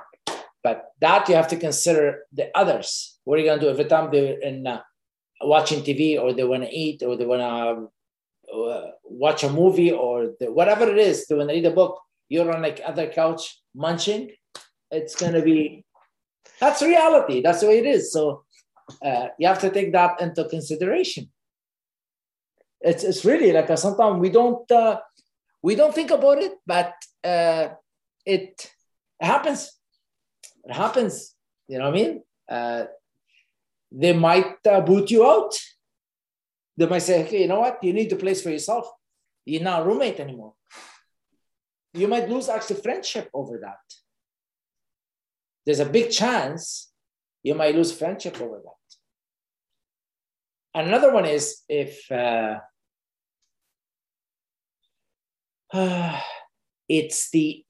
But 0.64 0.92
that 1.02 1.28
you 1.28 1.36
have 1.36 1.50
to 1.50 1.58
consider 1.58 2.24
the 2.32 2.50
others. 2.56 3.20
What 3.26 3.38
are 3.38 3.42
you 3.42 3.48
going 3.48 3.60
to 3.60 3.66
do 3.66 3.72
every 3.72 3.86
time 3.86 4.10
they're 4.12 4.40
in 4.40 4.66
uh, 4.66 4.82
watching 5.42 5.82
TV 5.82 6.20
or 6.20 6.34
they 6.34 6.44
want 6.44 6.64
to 6.64 6.70
eat 6.70 7.04
or 7.04 7.18
they 7.18 7.26
want 7.26 7.42
to 7.42 7.90
uh, 8.54 8.92
watch 9.04 9.44
a 9.44 9.50
movie 9.50 9.92
or 9.92 10.34
the, 10.40 10.52
whatever 10.52 10.90
it 10.90 10.98
is, 10.98 11.28
they 11.28 11.36
want 11.36 11.50
to 11.50 11.56
read 11.56 11.66
a 11.66 11.72
book. 11.72 12.00
You're 12.30 12.54
on 12.54 12.62
like 12.62 12.82
other 12.86 13.08
couch 13.08 13.62
munching. 13.76 14.32
It's 14.90 15.16
going 15.16 15.34
to 15.34 15.42
be 15.42 15.86
that's 16.60 16.82
reality. 16.82 17.42
That's 17.42 17.62
the 17.62 17.68
way 17.68 17.80
it 17.80 17.86
is. 17.86 18.12
So 18.12 18.44
uh, 19.04 19.28
you 19.38 19.48
have 19.48 19.60
to 19.60 19.70
take 19.70 19.92
that 19.94 20.22
into 20.22 20.46
consideration. 20.46 21.30
It's 22.82 23.04
it's 23.04 23.24
really 23.24 23.52
like 23.52 23.70
a, 23.70 23.78
sometimes 23.78 24.20
we 24.20 24.30
don't 24.30 24.70
uh, 24.72 25.00
we 25.62 25.76
don't 25.76 25.96
think 25.96 26.12
about 26.12 26.40
it, 26.40 26.54
but 26.66 26.94
uh, 27.24 27.70
it 28.26 28.70
happens 29.20 29.72
it 30.64 30.74
happens. 30.74 31.36
You 31.68 31.80
know 31.80 31.86
what 31.86 31.94
I 31.94 32.02
mean? 32.02 32.24
Uh, 32.50 32.84
they 33.92 34.14
might 34.14 34.56
uh, 34.66 34.82
boot 34.82 35.12
you 35.12 35.26
out. 35.26 35.54
They 36.76 36.88
might 36.88 37.00
say, 37.00 37.24
okay, 37.24 37.42
you 37.42 37.48
know 37.48 37.60
what? 37.60 37.84
You 37.84 37.94
need 37.94 38.12
a 38.12 38.16
place 38.16 38.42
for 38.42 38.50
yourself. 38.50 38.88
You're 39.46 39.62
not 39.62 39.82
a 39.82 39.86
roommate 39.86 40.20
anymore. 40.20 40.54
You 41.94 42.08
might 42.08 42.30
lose 42.30 42.50
actually 42.50 42.82
friendship 42.82 43.30
over 43.34 43.60
that. 43.62 43.78
There's 45.66 45.80
a 45.80 45.86
big 45.86 46.10
chance 46.10 46.92
you 47.44 47.56
might 47.56 47.76
lose 47.76 47.92
friendship 47.92 48.42
over 48.42 48.62
that. 48.64 48.74
Another 50.86 51.14
one 51.14 51.26
is 51.26 51.62
if 51.70 52.12
uh, 52.12 52.60
uh, 55.72 56.20
it's 56.90 57.30
the 57.30 57.64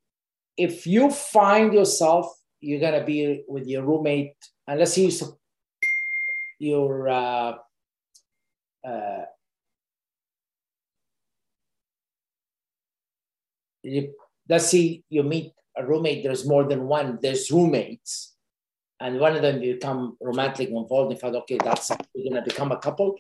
if 0.56 0.88
you 0.88 1.10
find 1.10 1.74
yourself 1.74 2.28
you're 2.64 2.80
gonna 2.80 3.04
be 3.04 3.44
with 3.48 3.68
your 3.68 3.84
roommate, 3.84 4.36
unless 4.68 4.98
you 4.98 5.12
your 6.60 7.10
uh, 7.10 7.54
uh, 8.88 9.26
you, 13.84 14.14
let's 14.48 14.68
see 14.68 15.04
you 15.10 15.24
meet 15.24 15.52
a 15.78 15.86
roommate. 15.86 16.24
There's 16.24 16.48
more 16.48 16.64
than 16.64 16.88
one. 16.88 17.20
There's 17.22 17.52
roommates, 17.52 18.36
and 19.00 19.20
one 19.20 19.36
of 19.36 19.42
them 19.42 19.60
become 19.60 20.18
romantically 20.22 20.76
involved. 20.76 21.12
In 21.12 21.18
fact, 21.18 21.36
okay, 21.36 21.58
that's 21.62 21.92
we're 22.16 22.30
gonna 22.30 22.46
become 22.46 22.72
a 22.72 22.78
couple. 22.78 23.16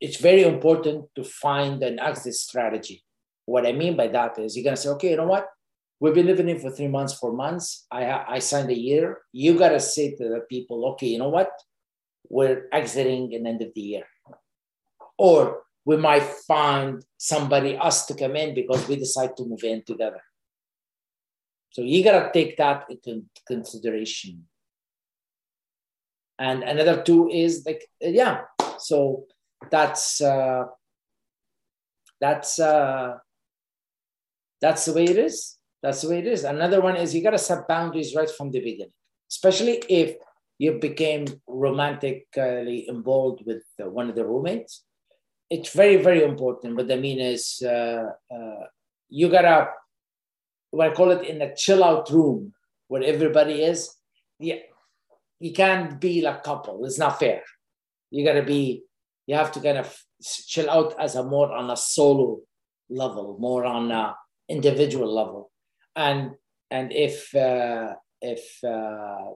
It's 0.00 0.18
very 0.18 0.42
important 0.42 1.06
to 1.16 1.24
find 1.24 1.82
an 1.82 1.98
exit 1.98 2.34
strategy. 2.34 3.02
What 3.46 3.66
I 3.66 3.72
mean 3.72 3.96
by 3.96 4.08
that 4.08 4.38
is 4.38 4.56
you're 4.56 4.64
gonna 4.64 4.76
say, 4.76 4.90
okay, 4.90 5.10
you 5.10 5.16
know 5.16 5.26
what? 5.26 5.48
We've 6.00 6.14
been 6.14 6.26
living 6.26 6.48
in 6.48 6.58
for 6.58 6.70
three 6.70 6.88
months, 6.88 7.14
four 7.14 7.32
months. 7.32 7.86
I, 7.90 8.24
I 8.28 8.38
signed 8.40 8.70
a 8.70 8.78
year. 8.78 9.18
You 9.32 9.58
got 9.58 9.70
to 9.70 9.80
say 9.80 10.14
to 10.16 10.28
the 10.28 10.40
people, 10.40 10.86
okay, 10.92 11.06
you 11.06 11.18
know 11.18 11.28
what? 11.28 11.50
We're 12.28 12.68
exiting 12.72 13.32
in 13.32 13.46
end 13.46 13.62
of 13.62 13.72
the 13.74 13.80
year. 13.80 14.04
Or 15.16 15.62
we 15.84 15.96
might 15.96 16.22
find 16.22 17.04
somebody 17.16 17.76
else 17.76 18.06
to 18.06 18.14
come 18.14 18.36
in 18.36 18.54
because 18.54 18.86
we 18.88 18.96
decide 18.96 19.36
to 19.36 19.44
move 19.44 19.62
in 19.62 19.82
together. 19.84 20.20
So 21.70 21.82
you 21.82 22.02
got 22.02 22.24
to 22.24 22.32
take 22.32 22.56
that 22.56 22.86
into 22.88 23.24
consideration. 23.46 24.44
And 26.38 26.62
another 26.64 27.02
two 27.02 27.28
is 27.30 27.64
like, 27.64 27.86
yeah, 28.00 28.42
so 28.78 29.26
that's, 29.70 30.20
uh, 30.20 30.64
that's, 32.20 32.58
uh, 32.58 33.18
that's 34.60 34.84
the 34.86 34.92
way 34.94 35.04
it 35.04 35.18
is. 35.18 35.58
That's 35.84 36.00
the 36.00 36.08
way 36.08 36.20
it 36.20 36.26
is. 36.26 36.44
Another 36.44 36.80
one 36.80 36.96
is 36.96 37.14
you 37.14 37.22
got 37.22 37.32
to 37.32 37.38
set 37.38 37.68
boundaries 37.68 38.14
right 38.14 38.30
from 38.30 38.50
the 38.50 38.58
beginning, 38.58 38.94
especially 39.30 39.82
if 39.90 40.16
you 40.56 40.78
became 40.78 41.26
romantically 41.46 42.86
involved 42.88 43.42
with 43.44 43.64
one 43.76 44.08
of 44.08 44.16
the 44.16 44.24
roommates. 44.24 44.82
It's 45.50 45.74
very, 45.74 45.96
very 45.96 46.24
important. 46.24 46.76
What 46.76 46.90
I 46.90 46.96
mean 46.96 47.20
is 47.20 47.62
uh, 47.62 48.12
uh, 48.34 48.64
you 49.10 49.28
got 49.28 49.42
to, 49.42 49.68
what 50.70 50.90
I 50.90 50.94
call 50.94 51.10
it, 51.10 51.28
in 51.28 51.42
a 51.42 51.54
chill 51.54 51.84
out 51.84 52.08
room 52.08 52.54
where 52.88 53.02
everybody 53.02 53.60
is. 53.60 53.94
Yeah, 54.38 54.60
you 55.38 55.52
can't 55.52 56.00
be 56.00 56.22
like 56.22 56.44
couple. 56.44 56.82
It's 56.86 56.98
not 56.98 57.18
fair. 57.18 57.42
You 58.10 58.24
got 58.24 58.40
to 58.40 58.42
be, 58.42 58.84
you 59.26 59.34
have 59.34 59.52
to 59.52 59.60
kind 59.60 59.76
of 59.76 59.94
chill 60.22 60.70
out 60.70 60.94
as 60.98 61.14
a 61.14 61.22
more 61.22 61.52
on 61.52 61.68
a 61.68 61.76
solo 61.76 62.40
level, 62.88 63.36
more 63.38 63.66
on 63.66 63.90
a 63.90 64.16
individual 64.48 65.14
level 65.14 65.50
and 65.96 66.32
and 66.70 66.92
if 66.92 67.34
uh, 67.34 67.94
if 68.20 68.62
uh, 68.64 69.34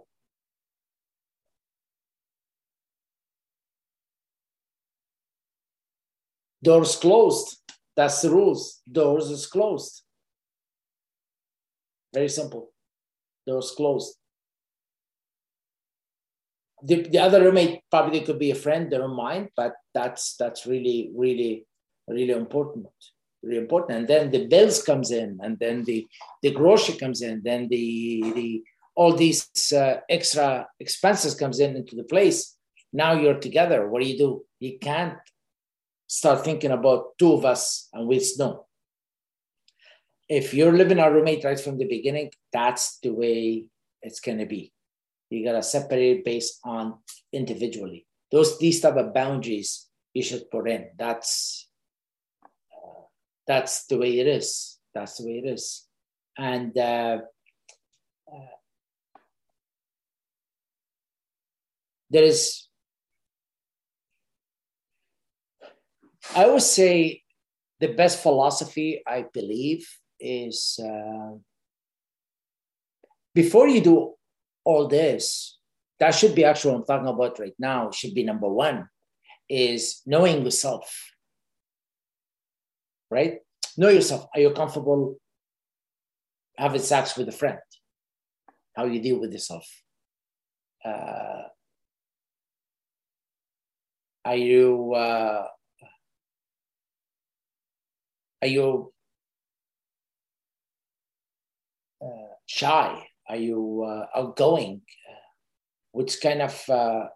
Doors 6.63 6.97
closed. 6.97 7.57
That's 7.97 8.23
the 8.23 8.31
rules. 8.31 8.81
Doors 8.91 9.31
is 9.31 9.47
closed. 9.47 10.03
Very 12.15 12.29
simple. 12.29 12.73
Doors 13.47 13.73
closed. 13.77 14.17
The, 16.83 17.03
the 17.03 17.19
other 17.19 17.43
roommate 17.43 17.81
probably 17.91 18.21
could 18.21 18.39
be 18.39 18.53
a 18.53 18.55
friend, 18.55 18.91
they 18.91 18.99
don't 18.99 19.17
mind, 19.17 19.49
but 19.57 19.73
that's 19.95 20.37
that's 20.37 20.65
really, 20.65 21.11
really, 21.15 21.67
really 22.07 22.31
important. 22.31 22.87
Really 23.43 23.59
important. 23.59 23.99
And 23.99 24.09
then 24.09 24.31
the 24.31 24.47
bills 24.47 24.83
comes 24.83 25.11
in, 25.11 25.39
and 25.43 25.59
then 25.59 25.85
the 25.85 26.07
the 26.43 26.51
grocery 26.51 26.97
comes 26.97 27.23
in, 27.23 27.43
then 27.45 27.69
the 27.69 28.23
the 28.35 28.63
all 28.97 29.15
these 29.15 29.49
uh, 29.73 30.01
extra 30.11 30.67
expenses 30.81 31.37
comes 31.37 31.61
in 31.61 31.77
into 31.77 31.95
the 31.95 32.03
place. 32.03 32.57
Now 32.93 33.13
you're 33.13 33.39
together. 33.39 33.89
What 33.89 34.03
do 34.03 34.09
you 34.09 34.19
do? 34.19 34.45
You 34.59 34.79
can't 34.81 35.19
start 36.09 36.45
thinking 36.45 36.73
about 36.73 37.17
two 37.17 37.33
of 37.33 37.45
us 37.45 37.89
and 37.93 38.09
we 38.09 38.21
no. 38.39 38.67
If 40.29 40.53
you're 40.53 40.73
living 40.73 40.99
a 40.99 41.11
roommate 41.11 41.45
right 41.45 41.61
from 41.61 41.79
the 41.79 41.87
beginning, 41.87 42.33
that's 42.53 42.99
the 42.99 43.11
way 43.11 43.67
it's 44.03 44.19
gonna 44.19 44.47
be. 44.47 44.73
You 45.31 45.45
gotta 45.45 45.63
separate 45.63 46.25
based 46.25 46.59
on 46.65 46.99
individually. 47.33 48.05
Those 48.33 48.59
these 48.59 48.81
type 48.81 48.97
of 48.97 49.15
boundaries 49.15 49.87
you 50.13 50.25
should 50.25 50.51
put 50.51 50.69
in. 50.69 50.91
That's 50.99 51.68
that's 53.49 53.87
the 53.87 53.99
way 53.99 54.21
it 54.21 54.29
is. 54.29 54.79
That's 54.95 55.17
the 55.17 55.27
way 55.27 55.43
it 55.45 55.49
is. 55.49 55.87
And 56.37 56.77
uh, 56.79 57.19
uh, 58.33 58.55
there 62.11 62.23
is 62.23 62.69
I 66.37 66.47
would 66.47 66.63
say 66.63 67.23
the 67.81 67.89
best 67.89 68.23
philosophy, 68.23 69.03
I 69.07 69.25
believe, 69.33 69.89
is 70.21 70.79
uh, 70.83 71.37
before 73.35 73.69
you 73.69 73.81
do 73.81 74.15
all 74.65 74.87
this, 74.89 75.59
that 75.99 76.15
should 76.15 76.35
be 76.35 76.45
actually 76.45 76.73
what 76.73 76.81
I'm 76.81 76.87
talking 76.87 77.09
about 77.09 77.39
right 77.39 77.55
now, 77.59 77.91
should 77.91 78.15
be 78.15 78.25
number 78.25 78.49
one, 78.49 78.89
is 79.49 80.03
knowing 80.07 80.45
yourself. 80.45 80.93
Right? 83.11 83.39
Know 83.77 83.89
yourself. 83.89 84.27
Are 84.35 84.41
you 84.41 84.51
comfortable 84.51 85.17
having 86.57 86.81
sex 86.81 87.17
with 87.17 87.29
a 87.29 87.33
friend? 87.33 87.59
How 88.75 88.85
you 88.85 89.01
deal 89.01 89.19
with 89.19 89.33
yourself? 89.33 89.67
Uh, 90.85 91.43
are 94.25 94.37
you 94.37 94.95
uh, 94.95 95.47
are 98.43 98.49
you 98.49 98.93
uh, 102.03 102.35
shy? 102.47 103.07
Are 103.29 103.37
you 103.37 103.85
uh, 103.85 104.07
outgoing? 104.19 104.83
Uh, 105.09 105.15
which 105.93 106.21
kind 106.21 106.43
of 106.43 106.63
uh, 106.69 107.07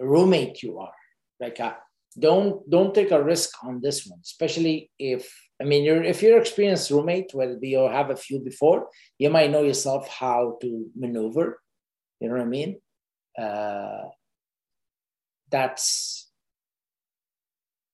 roommate 0.00 0.62
you 0.62 0.78
are? 0.78 0.94
Like, 1.40 1.60
uh, 1.60 1.74
don't 2.18 2.68
don't 2.68 2.94
take 2.94 3.10
a 3.10 3.22
risk 3.22 3.64
on 3.64 3.80
this 3.80 4.06
one, 4.06 4.20
especially 4.22 4.90
if 4.98 5.32
I 5.60 5.64
mean 5.64 5.84
you're 5.84 6.02
if 6.02 6.22
you're 6.22 6.40
experienced 6.40 6.90
roommate, 6.90 7.32
whether 7.32 7.58
you 7.60 7.88
have 7.88 8.10
a 8.10 8.16
few 8.16 8.40
before, 8.40 8.88
you 9.18 9.30
might 9.30 9.50
know 9.50 9.62
yourself 9.62 10.08
how 10.08 10.58
to 10.60 10.90
maneuver. 10.94 11.60
You 12.20 12.28
know 12.28 12.34
what 12.34 12.42
I 12.42 12.46
mean? 12.46 12.80
Uh, 13.38 14.08
that's 15.50 16.30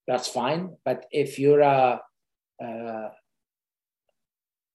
that's 0.06 0.28
fine. 0.28 0.76
But 0.84 1.06
if 1.10 1.38
you're 1.38 1.60
a 1.60 2.00
uh, 2.62 3.08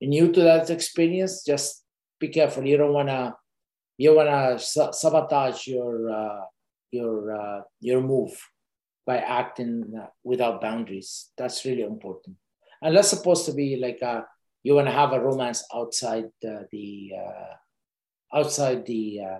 new 0.02 0.32
to 0.32 0.42
that 0.42 0.70
experience, 0.70 1.44
just 1.44 1.84
be 2.20 2.30
careful. 2.30 2.66
You 2.66 2.78
don't 2.78 2.94
wanna 2.94 3.36
you 3.98 4.16
wanna 4.16 4.58
sabotage 4.60 5.68
your 5.68 6.10
uh, 6.10 6.46
your 6.92 7.36
uh, 7.36 7.62
your 7.82 8.02
move 8.02 8.40
by 9.06 9.18
acting 9.18 9.94
without 10.24 10.62
boundaries. 10.62 11.32
That's 11.38 11.66
really 11.66 11.84
important. 11.84 12.38
And 12.82 12.96
that's 12.96 13.10
supposed 13.10 13.46
to 13.46 13.54
be 13.54 13.78
like 13.78 14.02
a, 14.02 14.26
you 14.64 14.76
want 14.76 14.88
to 14.88 14.94
have 14.94 15.14
a 15.14 15.20
romance 15.20 15.66
outside 15.74 16.26
the, 16.42 16.68
the 16.72 17.12
uh, 17.18 18.38
outside 18.38 18.86
the 18.86 19.22
uh, 19.22 19.40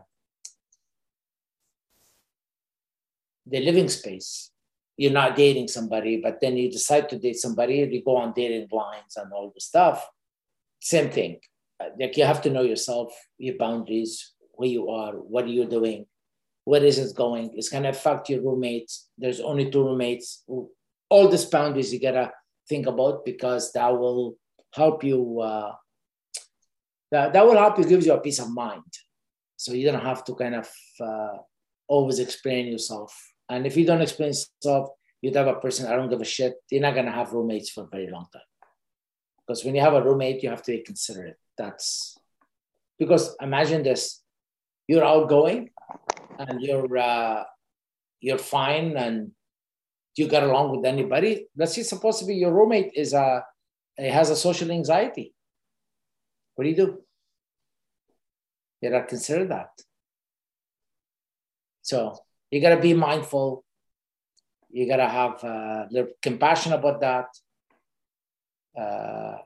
the 3.46 3.60
living 3.60 3.90
space 3.90 4.52
you're 4.98 5.12
not 5.12 5.36
dating 5.36 5.68
somebody, 5.68 6.18
but 6.18 6.40
then 6.40 6.56
you 6.58 6.70
decide 6.70 7.10
to 7.10 7.18
date 7.18 7.38
somebody, 7.38 7.76
you 7.76 8.04
go 8.04 8.18
on 8.18 8.34
dating 8.36 8.68
lines 8.72 9.18
and 9.18 9.32
all 9.34 9.52
the 9.54 9.62
stuff. 9.62 10.08
Same 10.80 11.10
thing. 11.10 11.40
Like 12.00 12.16
you 12.18 12.26
have 12.26 12.42
to 12.44 12.50
know 12.50 12.62
yourself, 12.62 13.14
your 13.38 13.58
boundaries, 13.58 14.34
where 14.52 14.70
you 14.70 14.90
are, 14.90 15.14
what 15.14 15.46
are 15.46 15.50
you 15.50 15.66
doing, 15.66 16.06
where 16.66 16.84
is 16.84 16.98
it 16.98 17.16
going? 17.16 17.52
It's 17.56 17.70
gonna 17.70 17.90
affect 17.90 18.30
your 18.30 18.42
roommates. 18.42 19.10
There's 19.18 19.40
only 19.40 19.70
two 19.70 19.84
roommates. 19.84 20.44
All 21.10 21.28
these 21.28 21.46
boundaries 21.46 21.94
you 21.94 22.00
gotta 22.00 22.32
think 22.68 22.88
about 22.88 23.26
because 23.26 23.72
that 23.74 23.90
will 23.90 24.36
help 24.74 25.04
you. 25.04 25.42
Uh, 25.42 25.74
that, 27.12 27.34
that 27.34 27.46
will 27.46 27.58
help 27.58 27.78
you, 27.78 27.86
gives 27.86 28.08
you 28.08 28.14
a 28.14 28.20
peace 28.20 28.40
of 28.40 28.50
mind. 28.50 28.82
So 29.58 29.74
you 29.74 29.86
don't 29.92 30.02
have 30.02 30.24
to 30.26 30.34
kind 30.34 30.56
of 30.56 30.70
uh, 31.00 31.38
always 31.88 32.18
explain 32.20 32.68
yourself 32.68 33.16
and 33.50 33.68
if 33.68 33.78
you 33.78 33.86
don't 33.86 34.02
explain 34.02 34.30
yourself, 34.30 34.90
you'd 35.22 35.36
have 35.36 35.48
a 35.48 35.56
person, 35.56 35.92
I 35.92 35.96
don't 35.96 36.10
give 36.10 36.22
a 36.22 36.26
shit. 36.26 36.56
You're 36.72 36.82
not 36.82 36.96
to 36.96 37.12
have 37.12 37.34
roommates 37.34 37.70
for 37.70 37.84
a 37.84 37.88
very 37.88 38.10
long 38.10 38.26
time. 38.32 38.42
Because 39.46 39.64
when 39.64 39.76
you 39.76 39.82
have 39.82 39.94
a 39.94 40.02
roommate, 40.02 40.42
you 40.42 40.50
have 40.50 40.64
to 40.64 40.72
be 40.72 40.80
considerate. 40.80 41.38
That's 41.58 42.18
because 42.98 43.36
imagine 43.42 43.84
this 43.84 44.22
you're 44.88 45.04
outgoing 45.04 45.70
and 46.40 46.62
you're, 46.62 46.98
uh, 46.98 47.44
you're 48.20 48.38
fine 48.38 48.96
and 48.98 49.32
you 50.16 50.28
get 50.28 50.44
along 50.44 50.76
with 50.76 50.86
anybody. 50.86 51.48
Let's 51.56 51.76
supposed 51.88 52.20
to 52.20 52.26
be 52.26 52.36
your 52.36 52.54
roommate 52.54 52.92
is 52.96 53.14
a, 53.14 53.44
has 53.98 54.30
a 54.30 54.36
social 54.36 54.72
anxiety. 54.72 55.34
What 56.56 56.64
do 56.64 56.70
you 56.70 56.76
do? 56.76 57.04
You 58.82 58.90
gotta 58.90 59.06
consider 59.06 59.46
that. 59.48 59.70
So 61.84 62.18
you 62.50 62.62
got 62.62 62.76
to 62.76 62.82
be 62.82 62.94
mindful. 62.94 63.64
You 64.70 64.88
got 64.88 64.98
to 64.98 65.10
have 65.10 65.44
uh, 65.44 66.06
compassion 66.22 66.74
about 66.74 67.02
that. 67.02 67.28
Uh, 68.80 69.38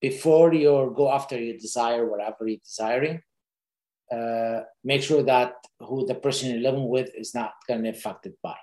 before 0.00 0.52
you 0.52 0.92
go 0.94 1.10
after 1.10 1.38
your 1.38 1.56
desire, 1.56 2.08
whatever 2.08 2.46
you're 2.46 2.58
desiring, 2.58 3.22
uh, 4.12 4.60
make 4.84 5.02
sure 5.02 5.22
that 5.22 5.54
who 5.80 6.06
the 6.06 6.14
person 6.14 6.50
you're 6.50 6.70
living 6.70 6.88
with 6.88 7.10
is 7.14 7.34
not 7.34 7.52
going 7.66 7.78
to 7.78 7.90
be 7.90 7.96
affected 7.96 8.34
by. 8.42 8.56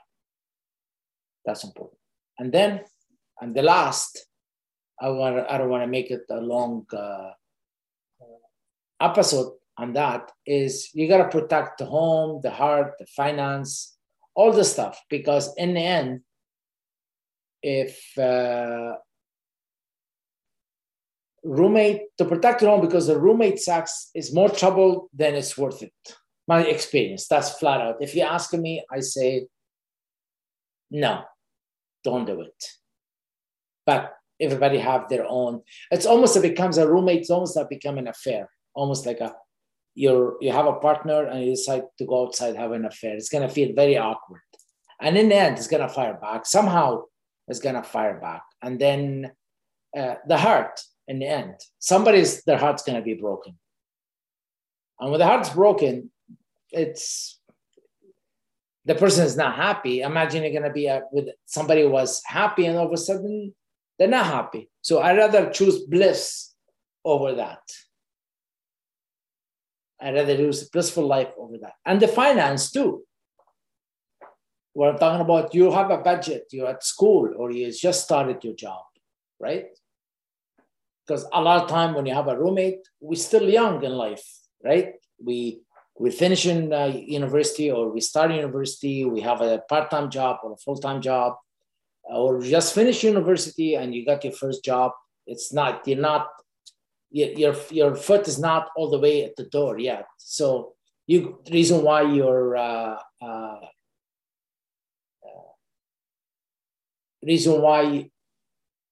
That's 1.45 1.63
important. 1.63 1.99
And 2.39 2.51
then, 2.51 2.81
and 3.39 3.55
the 3.55 3.61
last, 3.61 4.25
I 4.99 5.09
want 5.09 5.45
I 5.49 5.57
don't 5.57 5.69
want 5.69 5.83
to 5.83 5.87
make 5.87 6.09
it 6.09 6.23
a 6.29 6.39
long 6.39 6.85
uh, 6.93 7.31
episode, 8.99 9.53
on 9.77 9.93
that 9.93 10.31
is 10.45 10.89
you 10.93 11.07
got 11.07 11.17
to 11.17 11.39
protect 11.39 11.79
the 11.79 11.85
home, 11.85 12.39
the 12.41 12.51
heart, 12.51 12.93
the 12.99 13.05
finance, 13.07 13.97
all 14.35 14.51
the 14.51 14.63
stuff. 14.63 15.01
Because 15.09 15.53
in 15.57 15.73
the 15.73 15.81
end, 15.81 16.21
if 17.61 18.17
uh, 18.17 18.93
roommate 21.45 22.01
to 22.17 22.25
protect 22.25 22.61
your 22.61 22.71
home 22.71 22.81
because 22.81 23.07
the 23.07 23.17
roommate 23.17 23.59
sex 23.59 24.09
is 24.15 24.33
more 24.33 24.49
trouble 24.49 25.09
than 25.13 25.35
it's 25.35 25.57
worth 25.57 25.83
it. 25.83 25.93
My 26.47 26.61
experience, 26.61 27.27
that's 27.27 27.51
flat 27.51 27.81
out. 27.81 27.95
If 28.01 28.15
you 28.15 28.23
ask 28.23 28.53
me, 28.53 28.83
I 28.91 28.99
say 28.99 29.47
no, 30.91 31.23
don't 32.03 32.25
do 32.25 32.41
it. 32.41 32.63
But 33.85 34.13
everybody 34.39 34.79
have 34.79 35.07
their 35.09 35.25
own. 35.27 35.61
It's 35.91 36.05
almost 36.05 36.35
it 36.35 36.41
becomes 36.41 36.77
a 36.77 36.87
roommate. 36.87 37.21
It's 37.21 37.29
almost 37.29 37.55
like 37.55 37.69
become 37.69 37.97
an 37.97 38.07
affair, 38.07 38.49
almost 38.73 39.05
like 39.05 39.19
a 39.21 39.35
you're 39.95 40.35
you 40.41 40.51
have 40.51 40.67
a 40.67 40.73
partner 40.73 41.25
and 41.25 41.43
you 41.43 41.51
decide 41.51 41.83
to 41.97 42.05
go 42.05 42.25
outside 42.25 42.55
have 42.55 42.73
an 42.73 42.85
affair 42.85 43.15
it's 43.15 43.29
to 43.29 43.47
feel 43.47 43.73
very 43.73 43.97
awkward 43.97 44.41
and 45.01 45.17
in 45.17 45.29
the 45.29 45.35
end 45.35 45.57
it's 45.57 45.67
to 45.67 45.87
fire 45.87 46.19
back 46.21 46.45
somehow 46.45 47.01
it's 47.47 47.59
to 47.59 47.81
fire 47.81 48.19
back 48.19 48.43
and 48.61 48.79
then 48.79 49.31
uh, 49.97 50.15
the 50.27 50.37
heart 50.37 50.81
in 51.07 51.19
the 51.19 51.25
end 51.25 51.55
somebody's 51.79 52.43
their 52.43 52.57
heart's 52.57 52.83
going 52.83 52.97
to 52.97 53.03
be 53.03 53.13
broken 53.13 53.57
and 54.99 55.11
when 55.11 55.19
the 55.19 55.25
heart's 55.25 55.49
broken 55.49 56.11
it's 56.71 57.39
the 58.85 58.95
person 58.95 59.25
is 59.25 59.37
not 59.37 59.55
happy 59.55 60.01
imagine 60.01 60.43
you're 60.43 60.51
going 60.51 60.63
to 60.63 60.69
be 60.69 60.89
uh, 60.89 61.01
with 61.11 61.29
somebody 61.45 61.81
who 61.81 61.89
was 61.89 62.21
happy 62.25 62.65
and 62.65 62.77
all 62.77 62.87
of 62.87 62.93
a 62.93 62.97
sudden 62.97 63.53
they're 63.97 64.07
not 64.07 64.25
happy 64.25 64.69
so 64.81 64.99
i 64.99 65.15
rather 65.15 65.49
choose 65.49 65.85
bliss 65.85 66.53
over 67.03 67.35
that 67.35 67.61
I'd 69.99 70.13
rather 70.13 70.37
lose 70.37 70.63
a 70.63 70.69
blissful 70.69 71.05
life 71.05 71.33
over 71.37 71.57
that. 71.59 71.73
And 71.85 71.99
the 71.99 72.07
finance 72.07 72.71
too. 72.71 73.03
we're 74.73 74.97
talking 74.97 75.21
about 75.21 75.55
you 75.55 75.71
have 75.71 75.89
a 75.89 75.97
budget, 75.97 76.47
you're 76.51 76.67
at 76.67 76.83
school, 76.83 77.33
or 77.37 77.51
you 77.51 77.71
just 77.71 78.03
started 78.03 78.43
your 78.43 78.53
job, 78.53 78.83
right? 79.39 79.67
Because 81.05 81.25
a 81.33 81.41
lot 81.41 81.63
of 81.63 81.69
time 81.69 81.93
when 81.93 82.05
you 82.05 82.13
have 82.13 82.27
a 82.27 82.37
roommate, 82.37 82.87
we're 82.99 83.15
still 83.15 83.47
young 83.47 83.83
in 83.83 83.91
life, 83.91 84.25
right? 84.63 84.93
We 85.23 85.61
we 85.97 86.11
finish 86.11 86.45
in 86.45 86.73
uh, 86.73 86.91
university 86.93 87.71
or 87.71 87.89
we 87.89 88.01
start 88.01 88.31
university, 88.31 89.05
we 89.05 89.21
have 89.21 89.41
a 89.41 89.59
part-time 89.69 90.09
job 90.09 90.39
or 90.43 90.51
a 90.53 90.57
full-time 90.57 91.01
job, 91.01 91.35
or 92.03 92.41
just 92.41 92.75
finish 92.75 93.03
university 93.03 93.75
and 93.75 93.95
you 93.95 94.05
got 94.05 94.23
your 94.23 94.33
first 94.33 94.63
job. 94.63 94.91
It's 95.25 95.53
not 95.53 95.87
you're 95.87 95.99
not 95.99 96.27
your 97.11 97.55
your 97.71 97.95
foot 97.95 98.27
is 98.27 98.39
not 98.39 98.69
all 98.75 98.89
the 98.89 98.99
way 98.99 99.23
at 99.23 99.35
the 99.35 99.45
door 99.45 99.79
yet. 99.79 100.05
So 100.17 100.73
you 101.07 101.39
reason 101.49 101.81
why 101.81 102.01
you're 102.01 102.57
uh, 102.57 102.97
uh, 103.21 103.59
reason 107.23 107.61
why 107.61 108.09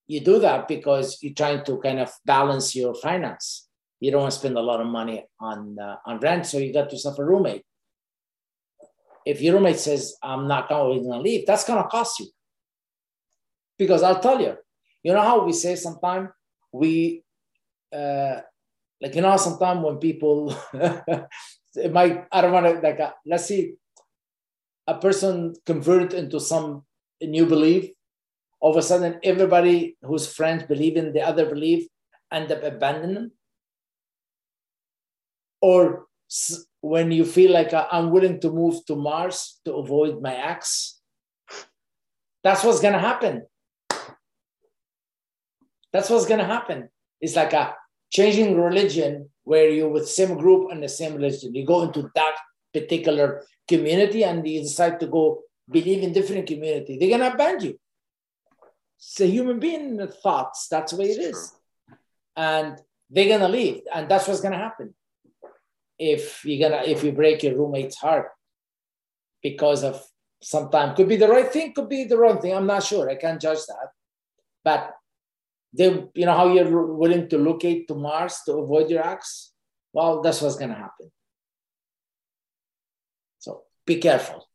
you 0.06 0.20
do 0.20 0.38
that 0.40 0.68
because 0.68 1.18
you're 1.22 1.34
trying 1.34 1.64
to 1.64 1.78
kind 1.78 1.98
of 1.98 2.10
balance 2.24 2.74
your 2.76 2.94
finance. 2.94 3.68
You 4.00 4.10
don't 4.10 4.22
want 4.22 4.32
to 4.32 4.38
spend 4.38 4.58
a 4.58 4.62
lot 4.62 4.80
of 4.80 4.86
money 4.86 5.24
on 5.40 5.78
uh, 5.78 5.96
on 6.04 6.20
rent, 6.20 6.46
so 6.46 6.58
you 6.58 6.72
got 6.72 6.92
yourself 6.92 7.18
a 7.18 7.24
roommate. 7.24 7.64
If 9.24 9.40
your 9.40 9.54
roommate 9.54 9.78
says, 9.78 10.16
"I'm 10.22 10.46
not 10.46 10.68
going 10.68 11.02
to 11.04 11.18
leave," 11.18 11.46
that's 11.46 11.64
going 11.64 11.82
to 11.82 11.88
cost 11.88 12.20
you. 12.20 12.26
Because 13.78 14.02
I'll 14.02 14.20
tell 14.20 14.40
you, 14.40 14.56
you 15.02 15.12
know 15.12 15.22
how 15.22 15.44
we 15.44 15.52
say 15.52 15.74
sometimes 15.74 16.28
we, 16.70 17.24
uh, 17.92 18.40
like 19.00 19.14
you 19.14 19.22
know, 19.22 19.36
sometimes 19.38 19.82
when 19.82 19.96
people, 19.96 20.54
it 20.74 21.92
might 21.92 22.26
I 22.30 22.42
don't 22.42 22.52
want 22.52 22.66
to 22.66 22.80
like 22.80 23.00
uh, 23.00 23.12
let's 23.24 23.46
see, 23.46 23.74
a 24.86 24.98
person 24.98 25.54
converted 25.64 26.12
into 26.12 26.40
some 26.40 26.84
new 27.22 27.46
belief 27.46 27.90
all 28.64 28.72
of 28.72 28.78
a 28.78 28.82
sudden 28.82 29.20
everybody 29.22 29.76
whose 30.00 30.26
friends 30.26 30.62
believe 30.72 30.96
in 30.96 31.12
the 31.12 31.20
other 31.20 31.44
belief 31.44 31.86
end 32.32 32.50
up 32.50 32.62
abandoning 32.64 33.30
or 35.60 36.06
when 36.80 37.12
you 37.12 37.24
feel 37.36 37.52
like 37.52 37.72
uh, 37.74 37.86
i'm 37.92 38.10
willing 38.10 38.40
to 38.40 38.50
move 38.50 38.80
to 38.86 38.96
mars 38.96 39.60
to 39.64 39.74
avoid 39.74 40.22
my 40.22 40.34
ex 40.34 40.94
that's 42.44 42.62
what's 42.62 42.80
going 42.80 42.92
to 42.92 43.00
happen. 43.00 43.46
That's 45.92 46.10
what's 46.10 46.26
going 46.26 46.40
to 46.40 46.46
happen. 46.46 46.90
It's 47.20 47.34
like 47.34 47.54
a 47.54 47.74
changing 48.10 48.60
religion 48.60 49.30
where 49.44 49.70
you're 49.70 49.88
with 49.88 50.08
same 50.08 50.36
group 50.36 50.70
and 50.70 50.82
the 50.82 50.88
same 50.88 51.14
religion. 51.14 51.54
You 51.54 51.64
go 51.64 51.82
into 51.82 52.10
that 52.14 52.34
particular 52.72 53.44
community 53.66 54.24
and 54.24 54.46
you 54.46 54.60
decide 54.60 55.00
to 55.00 55.06
go 55.06 55.40
believe 55.70 56.02
in 56.02 56.12
different 56.12 56.46
community. 56.46 56.98
They're 56.98 57.16
going 57.16 57.20
to 57.20 57.32
abandon 57.32 57.66
you 57.66 57.80
it's 59.04 59.20
a 59.20 59.26
human 59.26 59.58
being 59.58 59.96
with 59.96 60.16
thoughts. 60.16 60.66
That's 60.68 60.92
the 60.92 60.98
way 60.98 61.10
it 61.10 61.20
is. 61.20 61.52
And 62.36 62.80
they're 63.10 63.28
gonna 63.28 63.48
leave, 63.48 63.82
and 63.94 64.08
that's 64.08 64.26
what's 64.26 64.40
gonna 64.40 64.58
happen. 64.58 64.94
If 65.98 66.44
you're 66.44 66.68
gonna 66.68 66.82
if 66.84 67.04
you 67.04 67.12
break 67.12 67.42
your 67.42 67.56
roommate's 67.56 67.96
heart 67.96 68.30
because 69.42 69.84
of 69.84 70.02
sometimes 70.42 70.96
could 70.96 71.08
be 71.08 71.16
the 71.16 71.28
right 71.28 71.50
thing, 71.52 71.74
could 71.74 71.88
be 71.88 72.04
the 72.04 72.18
wrong 72.18 72.40
thing. 72.40 72.54
I'm 72.54 72.66
not 72.66 72.82
sure. 72.82 73.08
I 73.08 73.16
can't 73.16 73.40
judge 73.40 73.64
that. 73.68 73.88
But 74.64 74.94
they, 75.72 76.08
you 76.14 76.26
know, 76.26 76.34
how 76.34 76.52
you're 76.52 76.86
willing 76.86 77.28
to 77.28 77.38
locate 77.38 77.86
to 77.88 77.94
Mars 77.94 78.40
to 78.46 78.54
avoid 78.54 78.90
your 78.90 79.06
ex. 79.06 79.52
Well, 79.92 80.22
that's 80.22 80.40
what's 80.40 80.56
gonna 80.56 80.74
happen. 80.74 81.12
So 83.38 83.62
be 83.86 83.98
careful. 83.98 84.48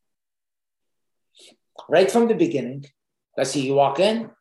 Right 1.88 2.12
from 2.12 2.28
the 2.28 2.36
beginning, 2.36 2.86
let's 3.38 3.52
see, 3.52 3.66
you 3.66 3.76
walk 3.76 4.00
in, 4.00 4.32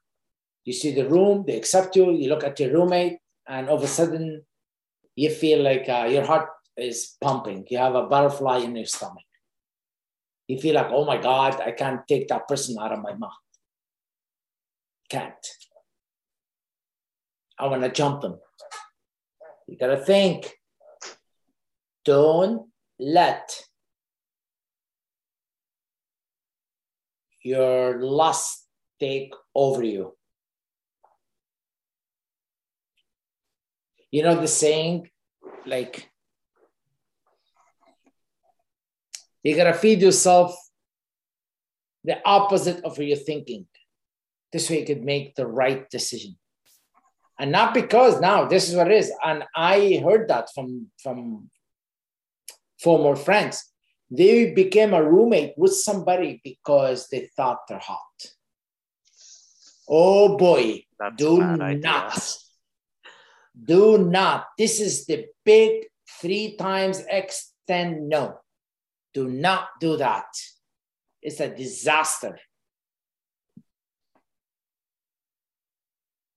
you 0.68 0.74
see 0.74 0.92
the 0.92 1.08
room, 1.08 1.44
they 1.46 1.56
accept 1.56 1.96
you, 1.96 2.10
you 2.12 2.28
look 2.28 2.44
at 2.44 2.60
your 2.60 2.70
roommate, 2.74 3.16
and 3.48 3.70
all 3.70 3.76
of 3.76 3.82
a 3.82 3.86
sudden 3.86 4.44
you 5.16 5.30
feel 5.30 5.62
like 5.62 5.88
uh, 5.88 6.06
your 6.10 6.26
heart 6.26 6.50
is 6.76 7.16
pumping. 7.22 7.64
You 7.70 7.78
have 7.78 7.94
a 7.94 8.02
butterfly 8.02 8.58
in 8.58 8.76
your 8.76 8.84
stomach. 8.84 9.24
You 10.46 10.60
feel 10.60 10.74
like, 10.74 10.88
oh 10.90 11.06
my 11.06 11.16
God, 11.16 11.58
I 11.58 11.72
can't 11.72 12.06
take 12.06 12.28
that 12.28 12.46
person 12.46 12.76
out 12.78 12.92
of 12.92 13.00
my 13.00 13.14
mouth. 13.14 13.32
Can't. 15.08 15.46
I 17.58 17.66
want 17.68 17.82
to 17.84 17.90
jump 17.90 18.20
them. 18.20 18.38
You 19.68 19.78
got 19.78 19.86
to 19.86 20.04
think. 20.04 20.52
Don't 22.04 22.68
let 22.98 23.58
your 27.42 28.02
lust 28.02 28.66
take 29.00 29.32
over 29.54 29.82
you. 29.82 30.17
You 34.10 34.22
know 34.22 34.40
the 34.40 34.48
saying, 34.48 35.10
like, 35.66 36.10
you 39.42 39.54
gotta 39.54 39.74
feed 39.74 40.00
yourself 40.00 40.56
the 42.04 42.18
opposite 42.24 42.84
of 42.84 42.98
your 42.98 43.16
thinking. 43.16 43.66
This 44.52 44.70
way 44.70 44.80
you 44.80 44.86
could 44.86 45.04
make 45.04 45.34
the 45.34 45.46
right 45.46 45.88
decision. 45.90 46.38
And 47.38 47.52
not 47.52 47.74
because 47.74 48.20
now 48.20 48.46
this 48.46 48.68
is 48.68 48.74
what 48.74 48.90
it 48.90 48.96
is. 48.96 49.12
And 49.24 49.44
I 49.54 50.00
heard 50.02 50.28
that 50.28 50.48
from 50.54 50.88
from 51.02 51.50
former 52.80 53.14
friends. 53.14 53.64
They 54.10 54.52
became 54.54 54.94
a 54.94 55.02
roommate 55.02 55.52
with 55.58 55.74
somebody 55.74 56.40
because 56.42 57.08
they 57.08 57.28
thought 57.36 57.68
they're 57.68 57.78
hot. 57.78 57.98
Oh 59.86 60.36
boy, 60.36 60.84
That's 60.98 61.16
do 61.16 61.38
not. 61.38 62.38
Do 63.62 63.98
not. 63.98 64.46
This 64.56 64.80
is 64.80 65.06
the 65.06 65.26
big 65.44 65.86
three 66.20 66.56
times 66.56 67.04
extend 67.08 68.08
no. 68.08 68.38
Do 69.14 69.28
not 69.28 69.68
do 69.80 69.96
that. 69.96 70.26
It's 71.20 71.40
a 71.40 71.54
disaster. 71.54 72.38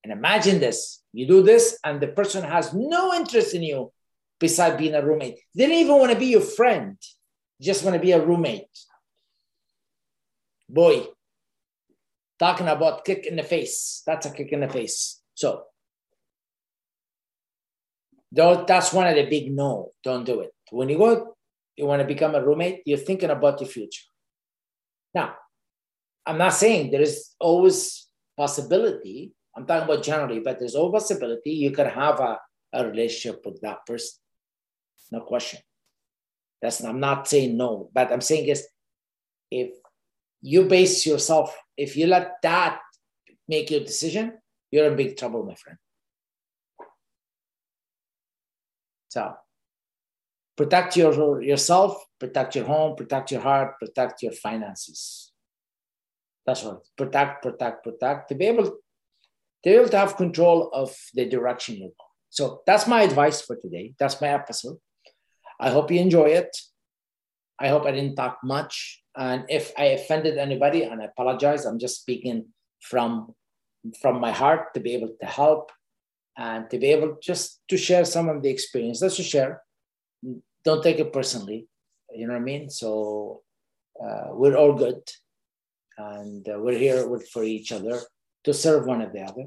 And 0.03 0.11
imagine 0.11 0.59
this 0.59 1.03
you 1.13 1.27
do 1.27 1.43
this, 1.43 1.77
and 1.83 2.01
the 2.01 2.07
person 2.07 2.43
has 2.43 2.73
no 2.73 3.13
interest 3.13 3.53
in 3.53 3.63
you 3.63 3.91
beside 4.39 4.77
being 4.77 4.95
a 4.95 5.05
roommate. 5.05 5.39
They 5.53 5.67
don't 5.67 5.75
even 5.75 5.99
want 5.99 6.11
to 6.11 6.19
be 6.19 6.27
your 6.27 6.41
friend, 6.41 6.97
just 7.61 7.83
want 7.83 7.95
to 7.95 8.01
be 8.01 8.13
a 8.13 8.25
roommate. 8.25 8.67
Boy, 10.67 11.05
talking 12.39 12.67
about 12.67 13.05
kick 13.05 13.25
in 13.25 13.35
the 13.35 13.43
face. 13.43 14.01
That's 14.07 14.25
a 14.25 14.31
kick 14.31 14.51
in 14.53 14.61
the 14.61 14.69
face. 14.69 15.21
So 15.35 15.65
that's 18.31 18.93
one 18.93 19.07
of 19.07 19.15
the 19.15 19.25
big 19.25 19.51
no. 19.51 19.91
Don't 20.03 20.25
do 20.25 20.41
it. 20.41 20.51
When 20.71 20.89
you 20.89 20.97
go, 20.97 21.35
you 21.75 21.85
want 21.85 22.01
to 22.01 22.07
become 22.07 22.35
a 22.35 22.43
roommate, 22.43 22.81
you're 22.85 22.97
thinking 22.97 23.29
about 23.29 23.59
the 23.59 23.65
future. 23.65 24.05
Now, 25.13 25.35
I'm 26.25 26.37
not 26.37 26.53
saying 26.53 26.91
there 26.91 27.01
is 27.01 27.31
always 27.39 28.07
possibility. 28.37 29.33
I'm 29.55 29.65
talking 29.65 29.89
about 29.89 30.03
generally, 30.03 30.39
but 30.39 30.59
there's 30.59 30.75
always 30.75 31.03
possibility 31.03 31.51
you 31.51 31.71
could 31.71 31.87
have 31.87 32.19
a, 32.19 32.39
a 32.73 32.87
relationship 32.87 33.45
with 33.45 33.59
that 33.61 33.85
person. 33.85 34.19
No 35.11 35.21
question. 35.21 35.59
That's 36.61 36.83
I'm 36.83 36.99
not 36.99 37.27
saying 37.27 37.57
no, 37.57 37.89
but 37.93 38.11
I'm 38.11 38.21
saying 38.21 38.47
is 38.47 38.67
if 39.49 39.71
you 40.41 40.65
base 40.65 41.05
yourself, 41.05 41.55
if 41.75 41.97
you 41.97 42.07
let 42.07 42.33
that 42.43 42.79
make 43.47 43.71
your 43.71 43.81
decision, 43.81 44.33
you're 44.69 44.85
in 44.85 44.95
big 44.95 45.17
trouble, 45.17 45.43
my 45.43 45.55
friend. 45.55 45.77
So 49.11 49.33
protect 50.55 50.95
your, 50.95 51.41
yourself, 51.41 52.01
protect 52.17 52.55
your 52.55 52.63
home, 52.63 52.95
protect 52.95 53.29
your 53.31 53.41
heart, 53.41 53.77
protect 53.77 54.23
your 54.23 54.31
finances. 54.31 55.33
That's 56.45 56.63
what 56.63 56.79
protect, 56.97 57.43
protect, 57.43 57.83
protect 57.83 58.29
to 58.29 58.35
be 58.35 58.45
able 58.45 58.63
to 58.67 58.77
be 59.63 59.71
able 59.71 59.89
to 59.89 59.97
have 59.97 60.15
control 60.15 60.69
of 60.71 60.95
the 61.13 61.25
direction 61.25 61.75
you're 61.75 61.89
going. 61.89 62.15
So 62.29 62.61
that's 62.65 62.87
my 62.87 63.01
advice 63.01 63.41
for 63.41 63.57
today. 63.57 63.93
That's 63.99 64.21
my 64.21 64.29
episode. 64.29 64.77
I 65.59 65.71
hope 65.71 65.91
you 65.91 65.99
enjoy 65.99 66.29
it. 66.41 66.55
I 67.59 67.67
hope 67.67 67.85
I 67.85 67.91
didn't 67.91 68.15
talk 68.15 68.37
much. 68.45 69.03
And 69.15 69.43
if 69.49 69.73
I 69.77 69.87
offended 69.99 70.37
anybody, 70.37 70.83
and 70.83 71.01
I 71.01 71.05
apologize, 71.05 71.65
I'm 71.65 71.79
just 71.79 71.99
speaking 71.99 72.45
from 72.79 73.35
from 74.01 74.21
my 74.21 74.31
heart 74.31 74.73
to 74.75 74.79
be 74.79 74.93
able 74.93 75.13
to 75.19 75.25
help 75.25 75.71
and 76.41 76.69
to 76.71 76.79
be 76.79 76.87
able 76.87 77.17
just 77.21 77.61
to 77.69 77.77
share 77.77 78.03
some 78.03 78.27
of 78.27 78.41
the 78.41 78.49
experience. 78.49 79.01
Let's 79.01 79.17
just 79.17 79.29
share. 79.29 79.61
Don't 80.65 80.83
take 80.83 80.99
it 80.99 81.13
personally. 81.13 81.67
You 82.15 82.25
know 82.25 82.33
what 82.33 82.41
I 82.41 82.51
mean? 82.51 82.69
So 82.69 83.43
uh, 84.03 84.29
we're 84.31 84.57
all 84.57 84.73
good, 84.73 85.01
and 85.97 86.47
uh, 86.49 86.57
we're 86.57 86.83
here 86.87 87.07
with, 87.07 87.29
for 87.29 87.43
each 87.43 87.71
other 87.71 87.99
to 88.45 88.53
serve 88.53 88.87
one 88.87 89.01
of 89.01 89.13
the 89.13 89.21
other. 89.21 89.45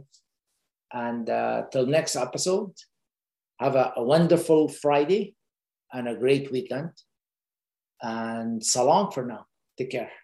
And 0.93 1.29
uh, 1.29 1.65
till 1.73 1.87
next 1.87 2.15
episode, 2.15 2.73
have 3.59 3.75
a, 3.75 3.93
a 3.97 4.05
wonderful 4.05 4.69
Friday 4.69 5.35
and 5.93 6.09
a 6.09 6.15
great 6.15 6.53
weekend. 6.53 6.91
And 8.01 8.65
salam 8.65 9.11
for 9.11 9.27
now. 9.27 9.47
Take 9.77 9.91
care. 9.91 10.13